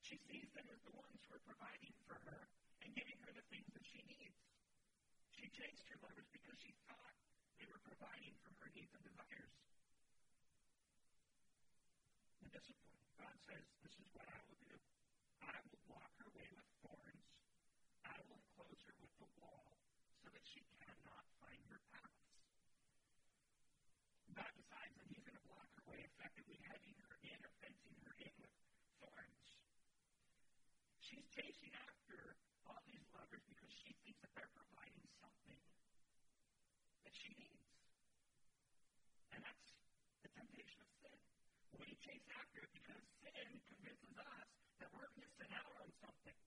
[0.00, 2.40] She sees them as the ones who are providing for her
[2.82, 4.38] and giving her the things that she needs.
[5.34, 7.14] She chased her lovers because she thought
[7.58, 9.54] they were providing for her needs and desires.
[12.42, 13.04] The discipline.
[13.18, 14.78] God says, This is what I will do.
[15.44, 17.26] I will block her way with thorns.
[18.06, 19.76] I will enclose her with the wall
[20.22, 22.26] so that she cannot find her paths.
[24.34, 27.96] God decides that he's going to block her way, effectively hedging her in or fencing
[28.06, 28.52] her in with
[29.02, 29.48] thorns.
[31.10, 32.38] She's chasing after
[32.70, 35.58] all these lovers because she thinks that they're providing something
[37.02, 37.66] that she needs.
[39.34, 39.66] And that's
[40.22, 41.18] the temptation of sin.
[41.82, 46.38] We chase after it because sin convinces us that we're missing out on something.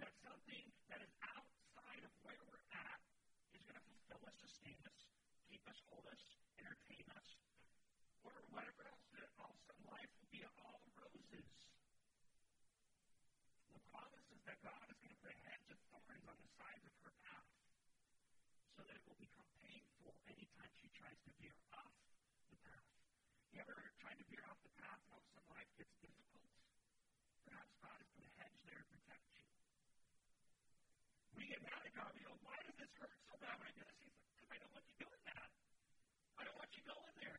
[0.00, 3.00] That something that is outside of where we're at
[3.52, 4.98] is going to fulfill us, sustain us,
[5.52, 6.22] keep us, hold us,
[6.56, 7.28] entertain us,
[8.24, 9.04] or whatever else.
[9.12, 11.44] That all of a sudden life will be all roses.
[13.74, 16.50] The promise is that God is going to put a hedge of thorns on the
[16.56, 17.46] sides of her path.
[19.18, 21.94] become painful anytime she tries to veer off
[22.50, 22.86] the path.
[23.54, 25.94] You ever tried to veer off the path and all of a sudden life gets
[26.02, 26.50] difficult?
[27.46, 29.46] Perhaps God has put a hedge there to protect you.
[31.38, 32.10] We get mad at God.
[32.14, 33.98] We go, why does this hurt so bad when I do this?
[34.02, 35.48] He's like, I don't want you doing that.
[36.38, 37.38] I don't want you going there.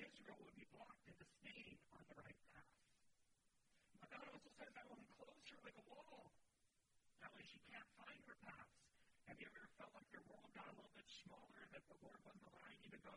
[0.00, 2.72] Israel would be blocked into staying on the right path.
[4.00, 6.36] But God also says, I will enclose her like a wall.
[7.24, 8.76] That way she can't find her paths.
[9.26, 12.18] Have you ever felt like your world got a little bit smaller, that the Lord
[12.22, 13.16] wasn't allowing you to go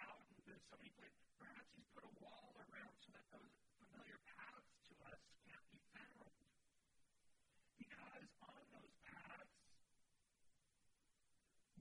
[0.00, 1.20] out into so many places?
[1.36, 5.80] Perhaps He's put a wall around so that those familiar paths to us can't be
[5.92, 6.32] found.
[7.76, 9.52] Because on those paths,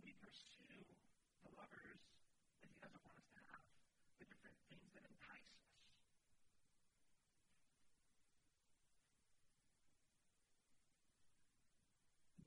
[0.03, 0.83] we pursue
[1.47, 2.03] the lovers
[2.59, 3.63] that He doesn't want us to have,
[4.19, 5.71] the different things that entice us.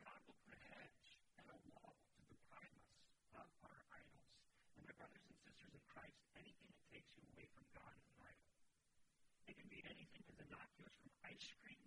[0.02, 2.90] God will put a hedge and a wall to deprive us
[3.38, 4.26] of our idols.
[4.76, 8.06] And my brothers and sisters in Christ, anything that takes you away from God is
[8.12, 8.50] an idol.
[9.46, 11.86] It can be anything as innocuous from ice cream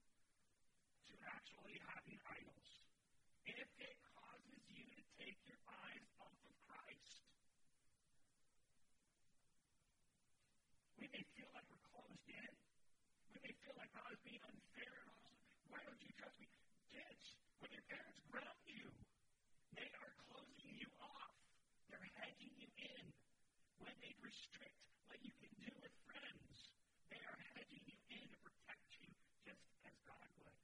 [1.12, 2.70] to actually having idols.
[3.46, 7.22] If it causes you to take your eyes off of Christ,
[10.98, 12.52] we may feel like we're closed in.
[13.34, 15.34] We may feel like oh, God is being unfair and all.
[15.70, 16.50] Why don't you trust me?
[16.94, 18.90] Kids, when your parents ground you,
[19.78, 21.34] they are closing you off.
[21.90, 23.06] They're hedging you in.
[23.82, 26.74] When they restrict what you can do with friends,
[27.12, 29.10] they are hedging you in to protect you
[29.46, 30.58] just as God would.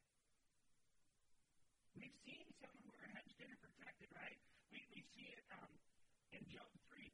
[2.12, 4.36] We've seen some who are hedged in protected, right?
[4.76, 5.71] We, we see it um,
[6.36, 7.08] in Job 3.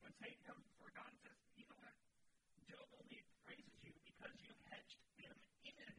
[0.00, 1.92] When Satan comes before God and says, you know what?
[2.64, 5.36] Job only praises you because you hedged him
[5.68, 5.92] in.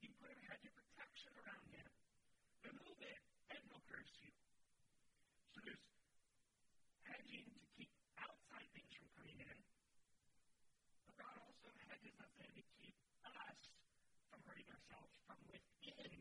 [0.00, 1.84] You put a hedge of protection around him.
[2.64, 3.20] Remove it,
[3.52, 4.32] and he'll curse you.
[5.52, 5.84] So there's
[7.04, 9.58] hedging to keep outside things from coming in.
[11.04, 12.96] But God also hedges us in to keep
[13.28, 13.60] us
[14.32, 16.16] from hurting ourselves from within.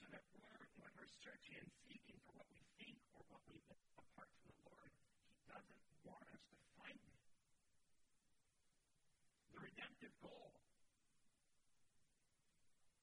[0.00, 3.56] So that we're, when we're searching and seeking for what we think or what we
[3.68, 4.90] want apart from the Lord,
[5.28, 7.18] He doesn't want us to find it.
[9.52, 10.56] The redemptive goal.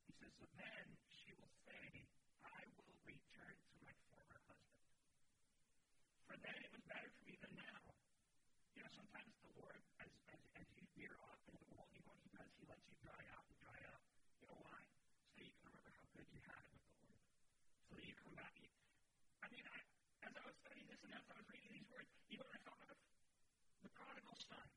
[0.10, 2.10] He says, so then she will say,
[2.42, 4.82] I will return to my former husband.
[6.26, 7.82] For then it was better for me than now.
[8.74, 12.02] You know, sometimes the Lord, as, as, as you veer off into the world, you
[12.02, 12.50] know what He does?
[12.58, 14.02] He lets you dry out and dry out.
[14.42, 14.82] You know why?
[15.30, 17.22] So that you can remember how good you had it with the Lord.
[17.86, 18.54] So that you come back.
[18.58, 18.70] You,
[19.46, 19.78] I mean, I,
[20.26, 22.58] as I was studying this and as I was reading these words, you know what
[22.58, 22.98] I thought of?
[23.86, 24.68] The prodigal son.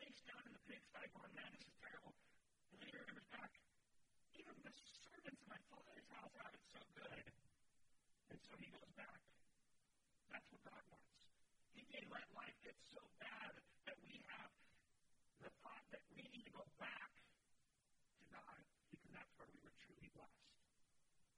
[0.00, 2.14] Face down in the pigsty going, man, this is terrible.
[2.72, 3.52] And then he remembers back,
[4.34, 7.24] even the servants in my father's house have it so good.
[8.30, 9.20] And so he goes back.
[10.32, 11.04] That's what God wants.
[11.94, 13.54] May let life get so bad
[13.86, 14.50] that we have
[15.38, 17.06] the thought that we need to go back
[18.18, 18.58] to God
[18.90, 20.50] because that's where we were truly blessed.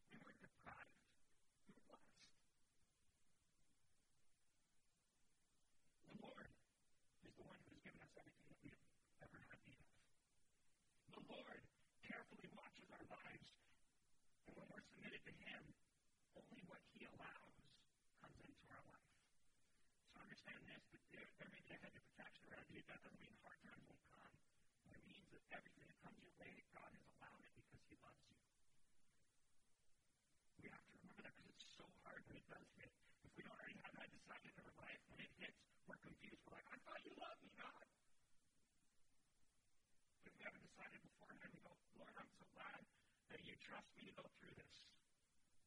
[0.09, 0.97] We weren't deprived.
[1.69, 2.09] We were blessed.
[6.09, 9.61] The Lord is the one who has given us everything that we have ever had
[9.69, 9.93] need of.
[11.21, 11.61] The Lord
[12.01, 13.45] carefully watches our lives,
[14.49, 15.61] and when we're submitted to Him,
[16.41, 17.61] only what He allows
[18.25, 19.05] comes into our life.
[20.17, 22.79] So understand this, that there, there may be a hedge protection around you.
[22.87, 24.31] That doesn't mean hard times won't come.
[24.87, 27.99] But it means that everything that comes your way, God has allowed it because He
[27.99, 28.39] loves you.
[30.63, 32.95] We have to remember that because it's so hard when it does hit.
[33.27, 35.59] If we don't already have that decided in our life, when it hits,
[35.91, 36.39] we're confused.
[36.47, 37.87] We're like, I thought you loved me, God.
[40.23, 42.87] But if we haven't decided beforehand, we go, Lord, I'm so glad
[43.35, 44.79] that you trust me to go through this.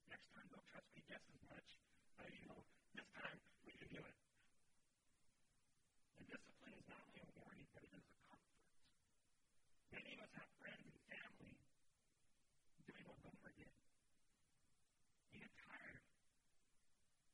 [0.08, 1.68] Next time, don't trust me just as much.
[2.16, 2.64] But, you know,
[2.96, 3.36] this time
[3.68, 4.16] we can do it.
[6.20, 8.60] And discipline is not only a warning, but it is a comfort.
[9.96, 11.56] Many of us have friends and family
[12.84, 13.72] doing what Gomer did.
[15.32, 15.96] You get tired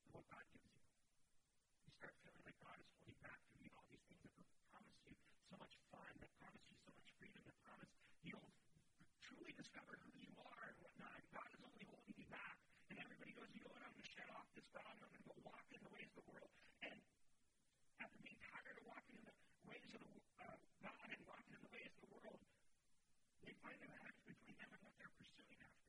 [0.05, 0.85] of what God gives you.
[0.85, 4.99] You start feeling like God is holding back from you all these things that promise
[5.09, 5.17] you
[5.49, 7.89] so much fun, that promise you so much freedom, that promise
[8.21, 8.53] you'll
[9.25, 11.17] truly discover who you are and whatnot.
[11.17, 12.57] And God is only holding you back.
[12.93, 15.79] And everybody goes, you know what, I'm going to I'm going to go walk in
[15.79, 16.51] the ways of the world.
[16.83, 16.99] And
[18.01, 19.35] after being tired of walking in the
[19.69, 20.11] ways of the,
[20.43, 22.41] uh, God and walking in the ways of the world,
[23.45, 25.87] they find a match between them and what they're pursuing after.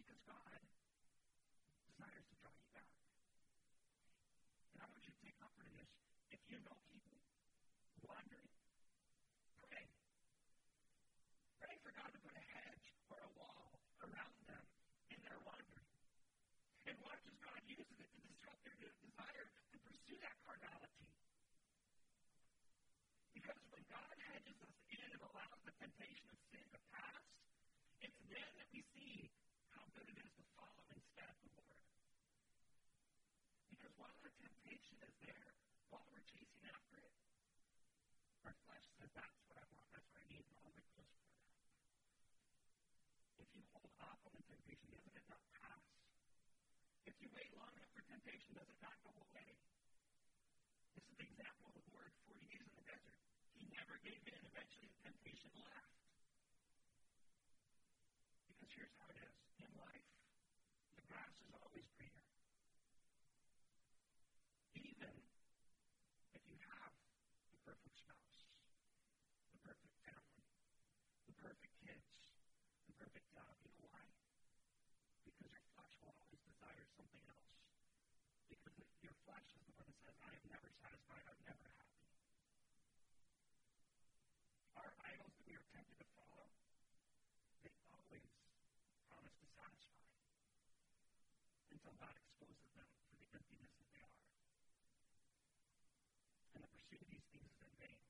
[0.00, 0.58] Because God
[1.86, 2.90] desires to draw you back.
[4.74, 5.90] And I want you to take comfort in this.
[6.34, 7.14] If you know people
[8.02, 8.55] wandering,
[18.82, 21.06] their desire to pursue that carnality.
[23.34, 27.22] Because when God hedges us in and allows the temptation of sin to pass,
[28.02, 29.30] it's then that we see
[29.70, 31.78] how good it is to follow instead the Lord.
[33.70, 35.50] Because while our temptation is there,
[35.94, 37.14] while we're chasing after it,
[38.48, 41.14] our flesh says, that's what I want, that's what I need, and I'll look close
[41.14, 41.46] for that.
[43.38, 45.42] If you hold off on the temptation, doesn't it not?
[47.06, 49.48] If you wait long enough for temptation, does it not go away?
[50.98, 53.20] This is the example of the Lord 40 days in the desert.
[53.54, 54.42] He never gave in.
[54.50, 55.94] Eventually, the temptation left.
[58.50, 60.08] Because here's how it is in life
[60.98, 62.26] the grass is always greener.
[64.74, 65.14] Even
[66.34, 66.92] if you have
[67.54, 68.40] the perfect spouse,
[69.54, 70.42] the perfect family,
[71.30, 72.08] the perfect kids,
[72.90, 74.06] the perfect job, you know why?
[75.24, 77.50] Because your flesh will always desire something else.
[78.50, 82.02] Because your flesh is the one that says, I am never satisfied, I'm never happy.
[84.76, 86.46] Our idols that we are tempted to follow,
[87.64, 88.26] they always
[89.10, 89.86] promise to satisfy
[91.86, 94.26] until God exposes them for the emptiness that they are.
[96.58, 98.02] And the pursuit of these things is in vain.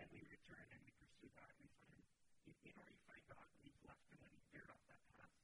[0.00, 2.00] Then we return and we pursue God we find.
[2.48, 5.04] You, you know you find God when you've left him, when you veered off that
[5.20, 5.36] path?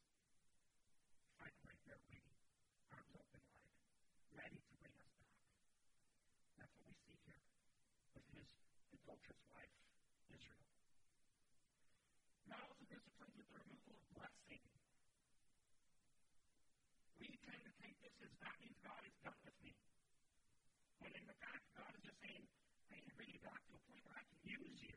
[1.21, 2.33] You find him right there waiting,
[2.97, 3.77] arms open wide,
[4.33, 5.37] ready to bring us back.
[6.57, 7.45] That's what we see here
[8.17, 8.49] with his
[9.05, 9.77] adulterous wife,
[10.33, 10.65] Israel.
[12.49, 14.65] God also disciplines with the removal of blessing.
[17.19, 19.77] We tend to take this as that means God is done with me.
[21.05, 22.45] When in fact, God is just saying,
[22.89, 24.97] I need to bring you back to a point where I can use you.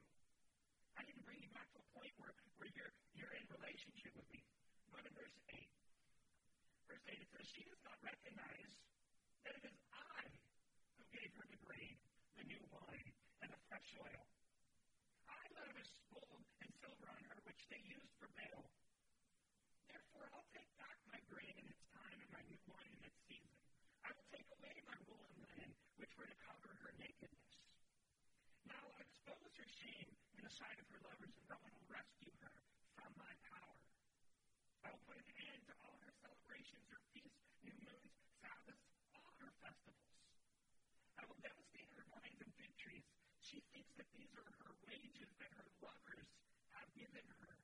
[0.95, 4.15] I need to bring you back to a point where, where you're, you're in relationship
[4.15, 4.39] with me.
[4.87, 5.67] Go to verse 8.
[6.87, 8.71] Verse 8, it says, She does not recognize
[9.43, 10.23] that it is I
[10.95, 11.95] who gave her the grain,
[12.39, 13.11] the new wine,
[13.43, 14.23] and the fresh oil.
[15.27, 18.63] I lavished gold and silver on her, which they used for Baal.
[19.91, 23.19] Therefore, I'll take back my grain in its time and my new wine in its
[23.27, 23.57] season.
[24.05, 25.27] I will take away my wool
[25.57, 25.71] and
[26.21, 27.57] linen, to cover her nakedness.
[28.69, 31.89] Now I'll expose her shame in the sight of her lovers, and no one will
[31.89, 32.57] rescue her
[32.93, 33.77] from my power.
[34.85, 38.85] I will put an end to all her celebrations, her feasts, new moons, Sabbaths,
[39.17, 40.13] all her festivals.
[41.17, 43.05] I will devastate her vines and fig trees.
[43.41, 46.29] She thinks that these are her wages that her lovers
[46.77, 47.57] have given her.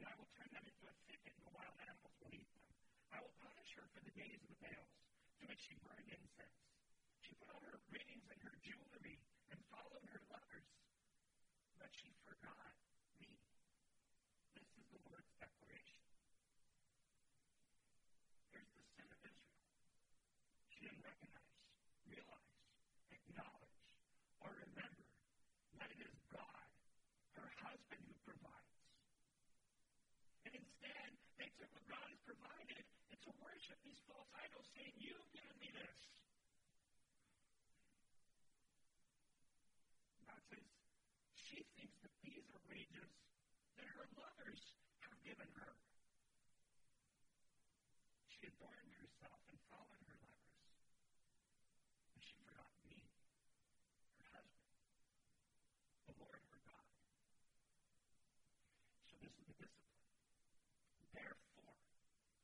[0.00, 2.64] And I will turn them into a thicket, and the wild animals will eat them.
[3.12, 4.96] I will punish her for the days of the Baals,
[5.40, 6.75] to which she burned incense.
[7.26, 9.18] She put on her rings and her jewelry
[9.50, 10.70] and followed her lovers,
[11.74, 12.70] but she forgot
[13.18, 13.34] me.
[14.54, 15.98] This is the Lord's declaration.
[18.54, 19.66] Here's the sin of Israel.
[20.70, 21.58] She didn't recognize,
[22.06, 22.54] realize,
[23.10, 23.82] acknowledge,
[24.46, 25.06] or remember
[25.82, 26.66] that it is God,
[27.42, 28.78] her husband, who provides.
[30.46, 31.10] And instead,
[31.42, 35.58] they took what God has provided and to worship these false idols, saying, You've given
[35.58, 35.98] me this.
[40.26, 40.66] God says,
[41.56, 43.08] She thinks that these are wages
[43.80, 44.60] that her lovers
[45.00, 45.72] have given her.
[48.28, 50.52] She adorned herself and followed her lovers.
[52.12, 53.08] And she forgot me,
[54.20, 54.68] her husband,
[56.04, 56.92] the Lord her God.
[59.08, 60.04] So this is the discipline.
[61.16, 61.72] Therefore,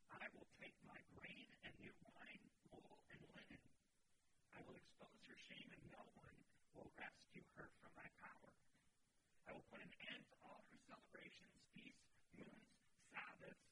[0.09, 3.61] I will take my grain and new wine, wool, and linen.
[4.57, 6.37] I will expose her shame, and no one
[6.73, 8.57] will rescue her from my power.
[9.49, 12.09] I will put an end to all her celebrations, feasts,
[12.39, 12.71] moons,
[13.11, 13.69] Sabbaths,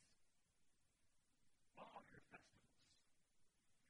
[1.78, 2.84] all her festivals.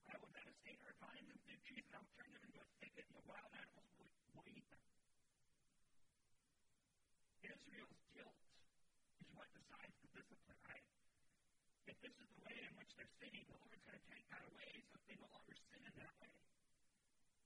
[0.06, 2.68] I will devastate her vines and fig trees, and I will turn them into a
[2.82, 4.82] thicket, and the wild animals will, will eat them.
[7.46, 8.42] Israel's guilt
[9.22, 10.82] is what decides the discipline, right?
[11.86, 14.42] If this is the way in which they're sinning, the Lord's going to take that
[14.50, 16.34] away so that they no longer sin in that way.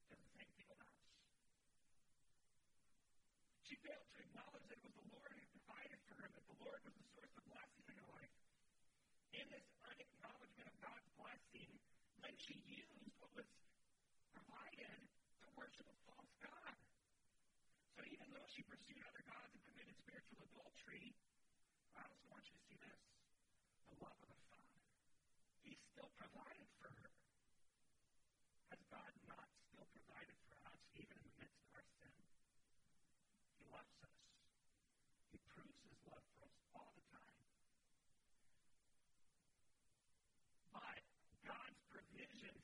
[0.08, 0.96] Does the same thing with us.
[3.68, 6.58] She failed to acknowledge that it was the Lord who provided for her, that the
[6.64, 8.32] Lord was the source of blessing in her life.
[9.36, 11.68] In this unacknowledgement of God's blessing,
[12.24, 13.48] then she used what was
[14.34, 15.00] provided
[15.40, 16.74] to worship a false God.
[18.54, 21.10] She pursued other gods and committed spiritual adultery,
[21.98, 23.02] I also want you to see this
[23.90, 24.78] the love of the Father.
[25.66, 27.10] He still provided for her.
[28.70, 32.14] Has God not still provided for us, even in the midst of our sin?
[33.58, 34.22] He loves us.
[35.34, 37.42] He proves his love for us all the time.
[40.70, 41.02] But
[41.42, 42.54] God's provision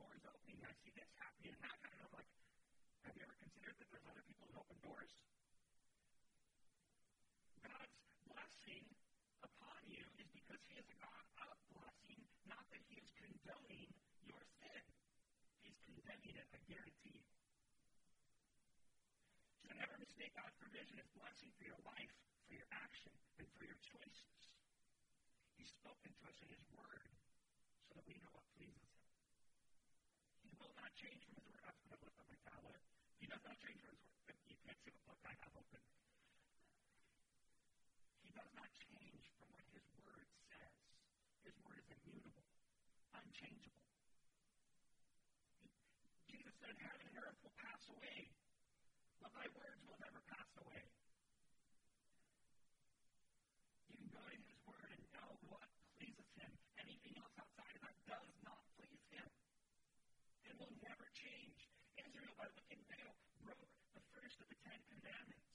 [0.00, 2.00] I see this happening and that happening.
[2.00, 2.30] I'm like,
[3.04, 5.12] have you ever considered that there's other people who open doors?
[7.60, 8.84] God's blessing
[9.44, 13.92] upon you is because He is a God of blessing, not that He is condoning
[14.24, 14.84] your sin.
[15.68, 17.28] He's condemning it, I guarantee you.
[19.68, 22.14] So never mistake God's provision as blessing for your life,
[22.48, 24.40] for your action, and for your choices.
[25.60, 27.04] He's spoken to us in His Word
[27.84, 28.89] so that we know what pleases
[30.90, 31.62] not change from His Word.
[31.62, 32.82] I was going to lift up my tablet.
[33.22, 34.34] He does not change from His Word.
[34.50, 35.82] You can't see what book I have open.
[38.26, 40.74] He does not change from what His Word says.
[41.46, 42.42] His Word is immutable,
[43.14, 43.86] unchangeable.
[46.26, 48.34] Jesus said, Heaven and earth will pass away,
[49.22, 50.90] but my words will never pass away.
[53.86, 55.70] You can go to His Word and know what
[56.02, 56.50] pleases Him.
[56.82, 59.30] Anything else outside of that does not please Him.
[60.50, 61.70] It will never change.
[61.94, 63.14] Israel, by looking Baal,
[63.44, 65.46] broke the first of the Ten Commandments.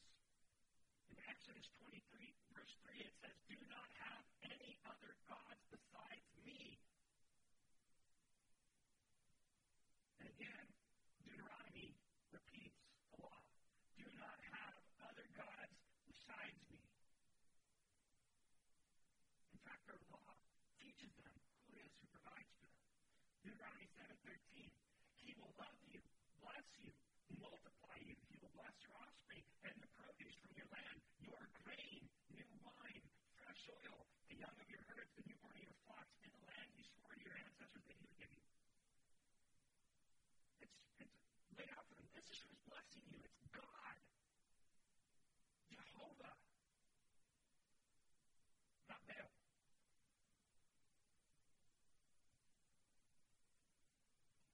[1.12, 2.02] In Exodus 23,
[2.58, 6.82] verse 3, it says, Do not have any other gods besides me.
[10.18, 10.66] And again,
[11.22, 11.94] Deuteronomy
[12.34, 12.82] repeats
[13.14, 13.46] the law.
[13.94, 14.74] Do not have
[15.06, 15.78] other gods
[16.10, 16.82] besides me.
[19.54, 20.34] In fact, their law
[20.82, 21.30] teaches them
[21.70, 22.90] who it is who provides for them.
[23.46, 24.66] Deuteronomy 7.13,
[25.22, 26.02] He will love you,
[26.42, 26.90] bless you,
[27.38, 28.18] multiply you.
[28.34, 33.06] He will bless your offspring and the produce from your land, your grain, new wine,
[33.66, 36.70] fresh oil, the young of your herds, the newborn of your flocks, in the land
[36.78, 38.46] He swore to your ancestors that He would give you.
[40.62, 41.18] It's, it's
[41.58, 42.06] laid out for them.
[42.14, 43.18] This is who's blessing you.
[43.26, 43.98] It's God.
[45.74, 46.38] Jehovah.
[48.86, 49.34] Not Baal.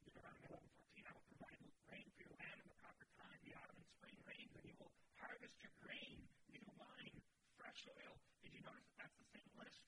[0.07, 1.59] Deuteronomy 11:14, I will provide
[1.91, 4.75] rain for your land in the proper time, the autumn and spring rains, and you
[4.79, 6.15] will harvest your grain,
[6.47, 7.19] new wine,
[7.59, 8.15] fresh oil.
[8.41, 9.85] Did you notice that that's the same list?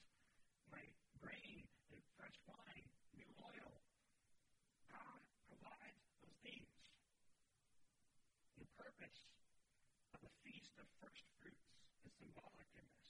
[0.72, 0.84] My
[1.20, 2.86] grain and fresh wine,
[3.18, 3.72] new oil.
[4.88, 6.70] God provides those things.
[8.62, 9.20] The purpose
[10.16, 11.66] of the Feast of First Fruits
[12.06, 13.10] is symbolic in this.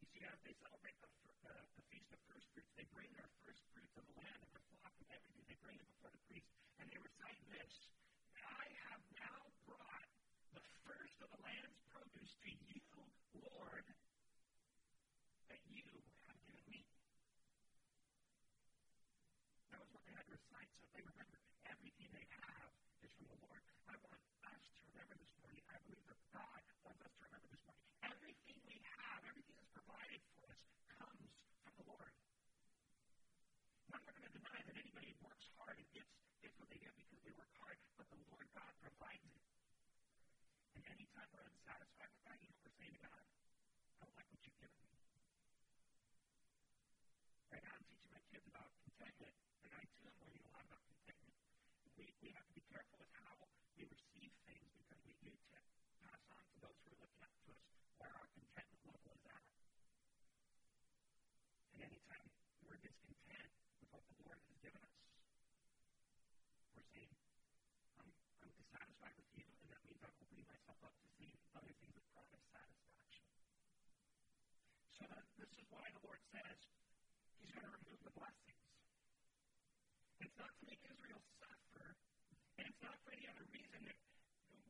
[0.00, 3.12] You see, as they celebrate the, the, uh, the Feast of First Fruits, they bring
[3.20, 5.44] their first fruits of the land and their flock and everything.
[5.44, 6.07] They bring it before
[41.18, 41.47] time around.
[76.32, 76.58] Says
[77.40, 78.64] He's going to remove the blessings.
[80.20, 81.96] It's not to make Israel suffer,
[82.58, 83.98] and it's not for any other reason that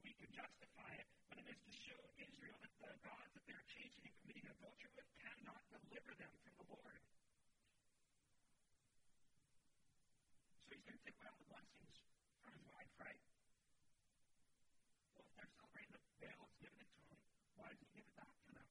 [0.04, 3.66] we could justify it, but it is to show Israel that the gods that they're
[3.72, 7.00] chasing and committing adultery with cannot deliver them from the Lord.
[10.68, 11.96] So he's going to take away all the blessings
[12.44, 13.22] from his wife, right?
[15.16, 17.18] Well, if they're celebrating the Baal has given it to him,
[17.56, 18.68] why does he give it back to them?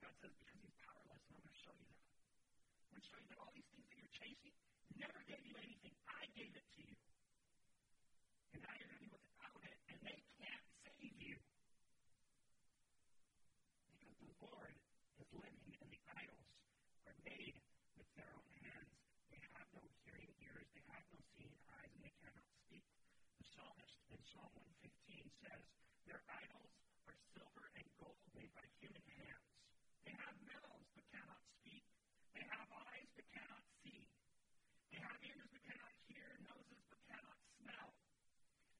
[0.00, 2.06] God says, because he's powerless, and I'm going to show you that.
[2.96, 4.56] You that all these things that you're chasing
[4.96, 5.92] never gave you anything.
[6.08, 6.96] I gave it to you.
[8.56, 11.36] And now you're going to be without it, and they can't save you.
[13.92, 14.72] Because the Lord
[15.20, 16.48] is living, and the idols
[17.04, 17.60] are made
[18.00, 18.96] with their own hands.
[19.28, 22.88] They have no hearing ears, they have no seeing eyes, and they cannot speak.
[23.36, 25.62] The psalmist in Psalm 115 says,
[26.08, 26.72] Their idols
[27.12, 29.44] are silver and gold made by human hands.
[30.08, 31.84] They have mouths but cannot speak.
[32.36, 34.04] They have eyes but cannot see.
[34.92, 37.90] They have ears but cannot hear, noses but cannot smell.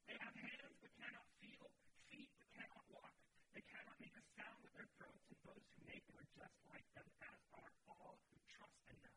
[0.05, 1.67] They have hands but cannot feel,
[2.13, 3.17] feet but cannot walk.
[3.57, 6.59] They cannot make a sound with their throats, and those who make them are just
[6.69, 9.17] like them, as are all who trust in them.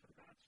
[0.00, 0.42] So God's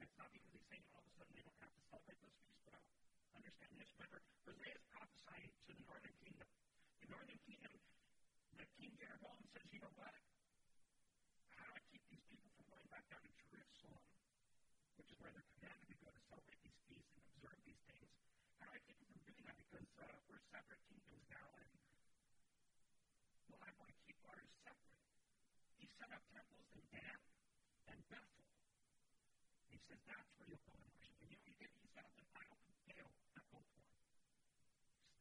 [0.00, 2.36] It's not because he's saying all of a sudden they don't have to celebrate those
[2.44, 3.88] feasts, but I'll understand this.
[3.96, 6.48] Remember, Hosea is prophesying to the northern kingdom.
[7.00, 7.74] The northern kingdom,
[8.56, 10.14] the King Jeroboam says, you know what?
[11.56, 14.04] How do I keep these people from going back down to Jerusalem,
[15.00, 18.08] which is where they're commanded to go to celebrate these feasts and observe these things?
[18.60, 19.56] How do I keep them from doing that?
[19.60, 21.70] Because uh, we're separate kingdoms now, and
[23.52, 24.96] well, I want to keep ours separate.
[25.80, 27.18] He set up temples in Dan
[27.92, 28.48] and Bethel.
[29.70, 31.14] He says that's where you'll go and worship.
[31.22, 31.70] And you know did?
[31.78, 33.90] He set up an idol from Baal at both one.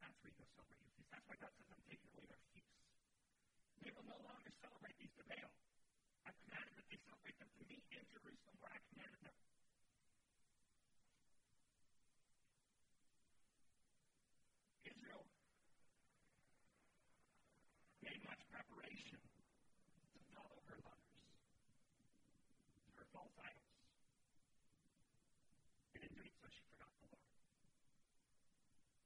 [0.01, 1.11] That's where you go celebrate your feasts.
[1.13, 2.73] That's why God says, I'm taking away their feasts.
[3.85, 5.53] They will no longer celebrate these to Baal.
[6.25, 9.37] I've commanded that they celebrate them to me in Jerusalem where I commanded them.
[14.85, 15.25] Israel
[18.01, 21.21] made much preparation to follow her lovers,
[22.97, 23.75] her false idols.
[25.93, 27.29] And in doing so, she forgot the Lord.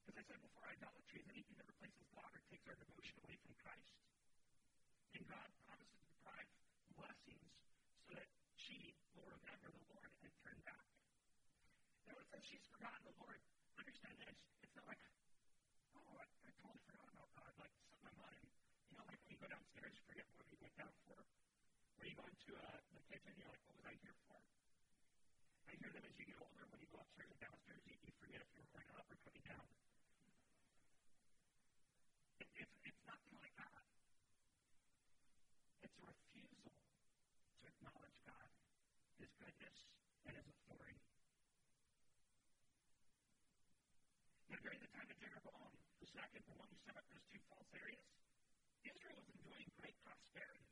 [0.08, 3.36] As I said before, idolatry is anything that replaces God or takes our devotion away
[3.44, 3.92] from Christ.
[5.12, 6.48] And God promises to deprive
[6.96, 7.52] blessings
[8.08, 10.88] so that she will remember the Lord and turn back.
[12.08, 13.44] Now, it says she's forgotten the Lord.
[13.76, 14.40] Understand this.
[14.64, 15.04] It's not like,
[16.00, 17.52] oh, I, I totally forgot about God.
[17.60, 18.48] Like, slipped my mind.
[18.88, 21.20] You know, like when you go downstairs, you forget what you went down for.
[22.00, 24.40] Where you go into uh, the kitchen, you're like, what was I here for?
[25.68, 28.16] I hear that as you get older, when you go upstairs and downstairs, you, you
[28.16, 29.68] were going up or coming down.
[32.40, 33.74] It, it's, it's nothing like that.
[35.84, 38.50] It's refusal to acknowledge God,
[39.20, 39.78] His goodness,
[40.28, 41.04] and His authority.
[44.50, 47.42] Now, during the time of Jeroboam, the second, the one who set up those two
[47.52, 48.08] false areas,
[48.88, 50.68] Israel was enjoying great prosperity.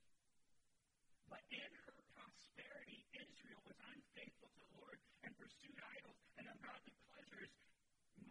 [1.28, 4.98] But in her prosperity, Israel was unfaithful to the Lord
[5.28, 7.52] and pursued idols and ungodly pleasures.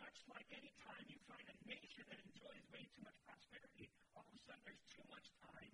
[0.00, 4.24] Much like any time you find a nation that enjoys way too much prosperity, all
[4.24, 5.72] of a sudden there's too much time,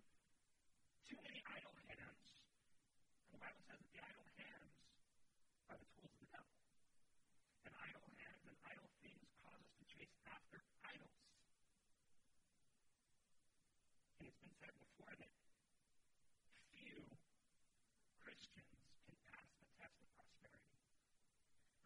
[1.08, 2.22] too many idle hands.
[3.26, 4.74] And the Bible says that the idle hands
[5.70, 6.54] are the tools of the devil.
[7.66, 11.18] And idle hands and idle things cause us to chase after idols.
[14.18, 15.32] And it's been said before that
[16.70, 17.02] few
[18.22, 20.78] Christians can pass the test of prosperity.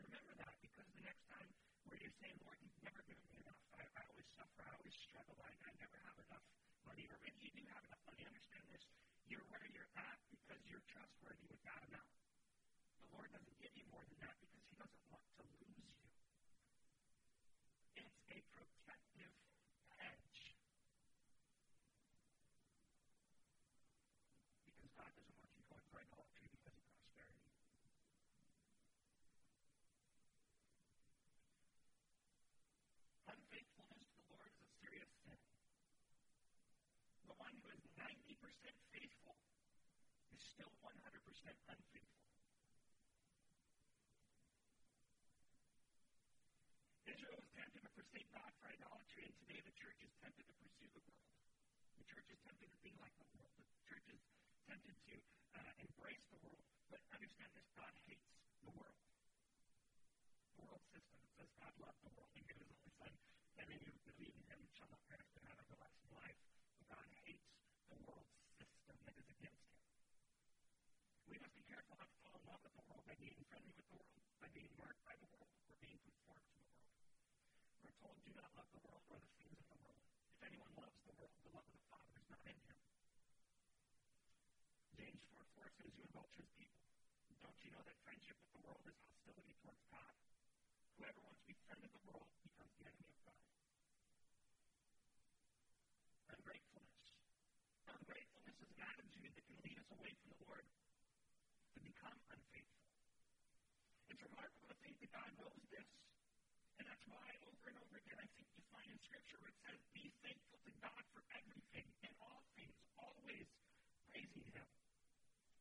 [0.03, 1.49] Remember that because the next time
[1.89, 3.61] where you're saying, Lord, you've never given me enough.
[3.73, 4.61] I, I always suffer.
[4.61, 5.37] I always struggle.
[5.41, 6.45] I, I never have enough
[6.85, 7.09] money.
[7.09, 8.23] Or maybe you do have enough money.
[8.29, 8.66] Understand.
[9.31, 12.11] You're where you're at because you're trustworthy with that amount.
[13.03, 15.91] The Lord doesn't give you more than that because He doesn't want to lose you.
[17.97, 19.33] It's a protective
[19.99, 20.41] hedge.
[24.67, 27.55] Because God doesn't want you going for idolatry because of prosperity.
[33.31, 35.39] Unfaithfulness to the Lord is a serious sin.
[37.31, 39.37] The one who is 90% faithful
[40.33, 42.31] is still 100% unfaithful.
[47.07, 50.55] Israel was tempted to forsake God for idolatry, and today the church is tempted to
[50.61, 51.31] pursue the world.
[51.97, 53.57] The church is tempted to be like the world.
[53.57, 54.21] The church is
[54.69, 55.15] tempted to
[55.57, 56.65] uh, embrace the world.
[56.93, 58.29] But understand this God hates
[58.63, 59.01] the world.
[60.61, 61.17] The world system.
[61.37, 63.13] Says God loved the world and gave his only son,
[63.61, 66.39] and then you believe in him, you shall not perish have everlasting life.
[66.81, 67.49] But God hates
[67.87, 68.27] the world
[68.59, 69.83] system that is against him.
[71.31, 73.73] We must be careful not to fall in love with the world by being friendly
[73.79, 76.89] with the world, by being marked by the world, or being conformed to the world.
[77.85, 80.05] We're told, do not love the world or the things of the world.
[80.37, 82.79] If anyone loves the world, the love of the Father is not in him.
[85.01, 86.85] James 4 4 says, You adulterous people,
[87.41, 90.13] don't you know that friendship with the world is hostility towards God?
[91.01, 93.41] Whoever wants to be friend of the world becomes the enemy of God.
[96.37, 97.05] Ungratefulness.
[97.89, 102.93] Ungratefulness is an attitude that can lead us away from the Lord to become unfaithful.
[104.13, 106.06] It's remarkable to think that God knows this.
[106.97, 109.61] And that's why over and over again I think you find in Scripture where it
[109.69, 113.49] says, Be thankful to God for everything, in all things, always
[114.09, 114.69] praising Him.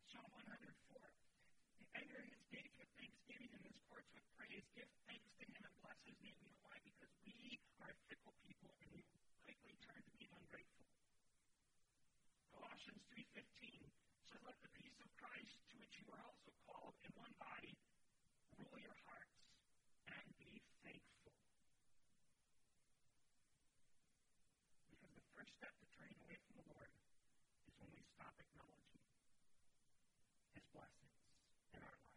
[0.07, 0.95] Psalm 104.
[1.95, 4.63] Enter his gates with thanksgiving and his courts with praise.
[4.75, 6.39] Give thanks to him and bless his name.
[6.39, 6.79] You know why?
[6.87, 9.03] Because we are fickle people and we
[9.43, 10.87] quickly turn to being ungrateful.
[12.55, 13.43] Colossians 3.15
[14.31, 17.75] says, Let the peace of Christ, to which you are also called in one body,
[18.59, 19.39] rule your hearts
[20.11, 21.31] and be thankful.
[24.91, 26.91] Because the first step to turning away from the Lord
[27.67, 28.35] is when we stop
[30.75, 32.15] acknowledging his blessings in our life.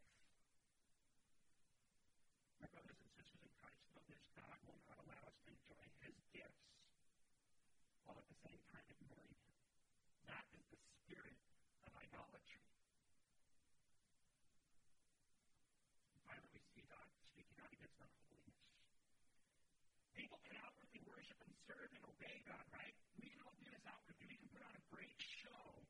[21.68, 22.96] serve and obey God, right?
[23.20, 24.24] We can all do this outwardly.
[24.24, 25.84] We can put on a great show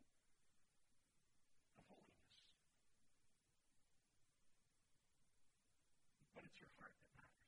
[1.79, 2.35] of holiness.
[6.35, 7.47] But it's your heart that matters.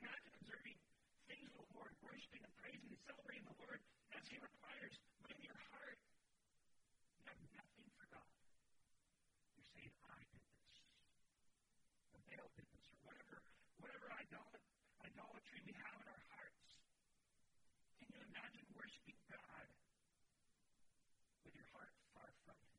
[0.00, 0.78] Imagine observing
[1.28, 3.80] things of the Lord, worshiping and praising and celebrating the Lord
[4.18, 4.94] as He requires,
[5.30, 5.98] in your heart,
[7.16, 8.34] you have nothing for God.
[9.54, 10.74] You're saying, I did this.
[12.12, 13.38] Or Baal did this, or whatever,
[13.78, 16.66] whatever idolatry we have in our hearts.
[18.02, 19.66] Can you imagine worshiping God
[21.46, 22.74] with your heart far from Him?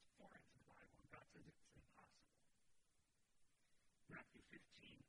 [0.00, 2.40] It's foreign to the Bible, and God says it's impossible.
[4.08, 5.04] Matthew 15.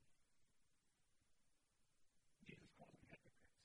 [2.48, 3.56] Jesus calls them hypocrites.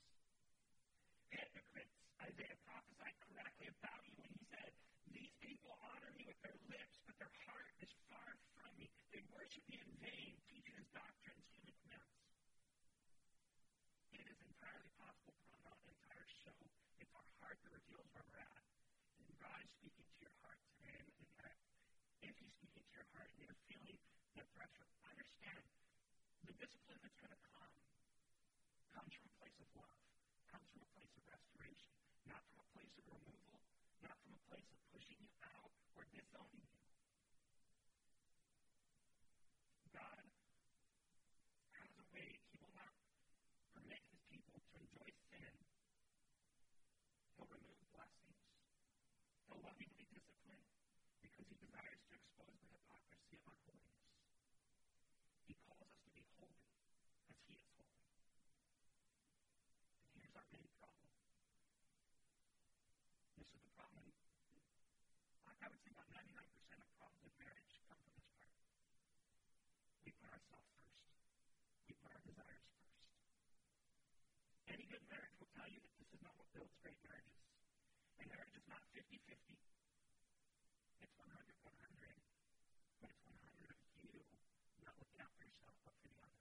[1.30, 1.96] Hypocrites.
[2.20, 4.70] Isaiah prophesied correctly about you when he said,
[5.12, 8.28] These people honor me with their lips, but their heart is far
[8.58, 8.88] from me.
[9.14, 12.18] They worship me in vain, teaching as doctrines human commands.
[14.14, 16.54] It is entirely possible to run an entire show.
[17.00, 18.64] It's our heart that reveals where we're at.
[19.24, 21.00] And God is speaking to your heart today.
[21.00, 21.08] And,
[21.40, 23.98] and if He's speaking to your heart and you're feeling
[24.36, 25.62] the pressure, understand
[26.46, 27.72] the discipline that's going to come
[28.92, 29.96] comes from a place of love,
[30.52, 31.96] comes from a place of restoration,
[32.28, 33.64] not from a place of removal,
[34.04, 36.84] not from a place of pushing you out or disowning you.
[39.96, 40.20] God
[41.80, 42.92] has a way, He will not
[43.72, 45.54] permit His people to enjoy sin.
[47.36, 48.36] He'll remove blessings.
[49.48, 50.64] He'll lovingly discipline
[51.24, 54.04] because He desires to expose the hypocrisy of unholiness.
[55.48, 56.62] He calls us to be holy
[57.30, 58.04] as He is holy.
[60.04, 61.10] And here's our main problem.
[63.38, 64.06] This is the problem.
[65.60, 68.48] I would say about 99% of problems in marriage come from this part.
[70.04, 71.04] We put ourselves first.
[71.84, 72.96] We put our desires first.
[74.72, 77.44] Any good marriage will tell you that this is not what builds great marriages.
[78.20, 79.60] A marriage is not 50 50.
[81.04, 82.16] It's 100 100.
[83.04, 84.16] But it's 100 of you
[84.84, 86.40] not looking out for yourself, but for the other.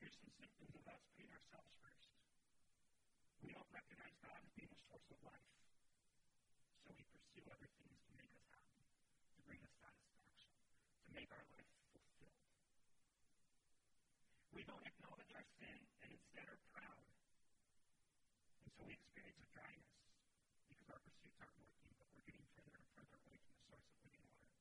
[0.00, 1.89] Here's some symptoms of us putting ourselves first.
[3.44, 5.48] We don't recognize God as being a source of life.
[6.84, 10.52] So we pursue other things to make us happy, to bring us satisfaction,
[11.06, 12.40] to make our life fulfilled.
[14.52, 17.04] We don't acknowledge our sin and instead are proud.
[18.60, 19.94] And so we experience a dryness
[20.68, 23.88] because our pursuits aren't working, but we're getting further and further away from the source
[23.88, 24.52] of living water.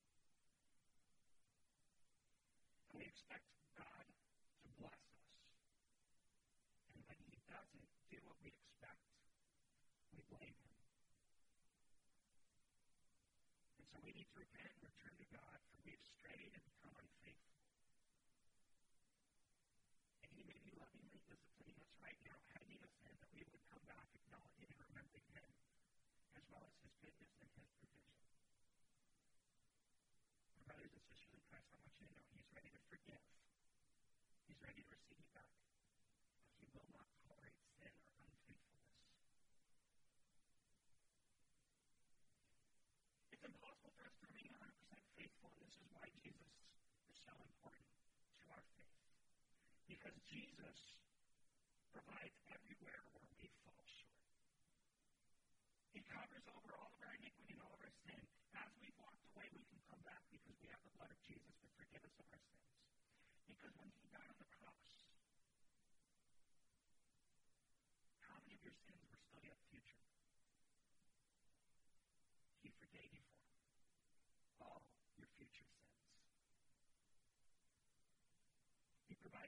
[2.90, 3.44] And we expect
[3.76, 5.28] God to bless us.
[6.96, 9.04] And when He doesn't do what we expect,
[10.16, 10.76] we blame Him.
[13.78, 17.58] And so we need to repent and return to God, we've strayed and become unfaithful.
[20.24, 23.64] And He may be lovingly disciplining us right now, heading us in that we would
[23.70, 25.50] come back, acknowledging and remembering Him,
[26.38, 28.16] as well as His goodness and His provision.
[30.54, 33.24] My brothers and sisters in Christ, I want you to know He's ready to forgive.
[34.46, 35.50] He's ready to receive you back.
[36.46, 38.98] But He will not tolerate sin or unfaithfulness.
[43.34, 44.68] It's impossible for us to remain 100%
[45.16, 46.52] faithful, and this is why Jesus
[47.08, 47.88] is so important
[48.44, 49.00] to our faith.
[49.90, 50.78] Because Jesus
[51.90, 54.22] provides everywhere where we fall short.
[55.90, 58.22] He covers over all of our iniquity and all of our sin.
[58.54, 61.58] As we've walked away, we can come back because we have the blood of Jesus
[61.66, 62.70] to forgive us of our sins.
[63.50, 64.90] Because when he died on the cross,
[68.30, 70.06] how many of your sins were still yet future?
[72.62, 73.58] He forgave you for them.
[74.62, 74.86] All
[75.18, 75.90] your future sins.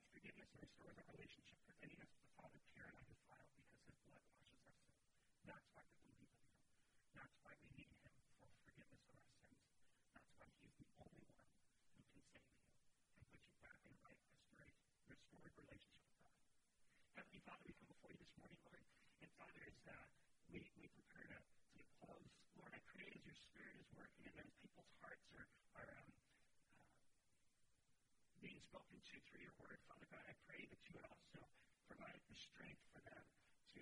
[0.02, 4.02] He forgiveness restores our relationship, presenting us to the Father pure and undefiled because his
[4.10, 4.82] blood washes our sin.
[5.46, 6.58] That's why we believe in him.
[7.14, 8.10] That's why we need him
[8.42, 9.62] for forgiveness of our sins.
[10.18, 11.46] That's why he is the only one
[11.94, 12.66] who can save you
[13.14, 14.74] and put you back in right, restored,
[15.06, 16.50] restored relationship with God.
[17.22, 18.82] Heavenly Father, we come before you this morning, Lord.
[19.22, 19.94] And Father, as uh,
[20.50, 21.38] we, we prepare to,
[21.78, 22.26] to close,
[22.58, 25.46] Lord, I pray as your Spirit is working and as people's hearts are,
[25.78, 27.02] are um, uh,
[29.02, 31.42] being spoken to through your word, Father God, I pray that you would also
[31.90, 33.24] provide the strength for them
[33.74, 33.82] to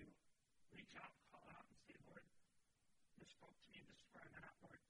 [0.72, 2.24] reach out, call out, and say, Lord,
[3.20, 4.80] this spoke to me, this is where I'm at, Lord,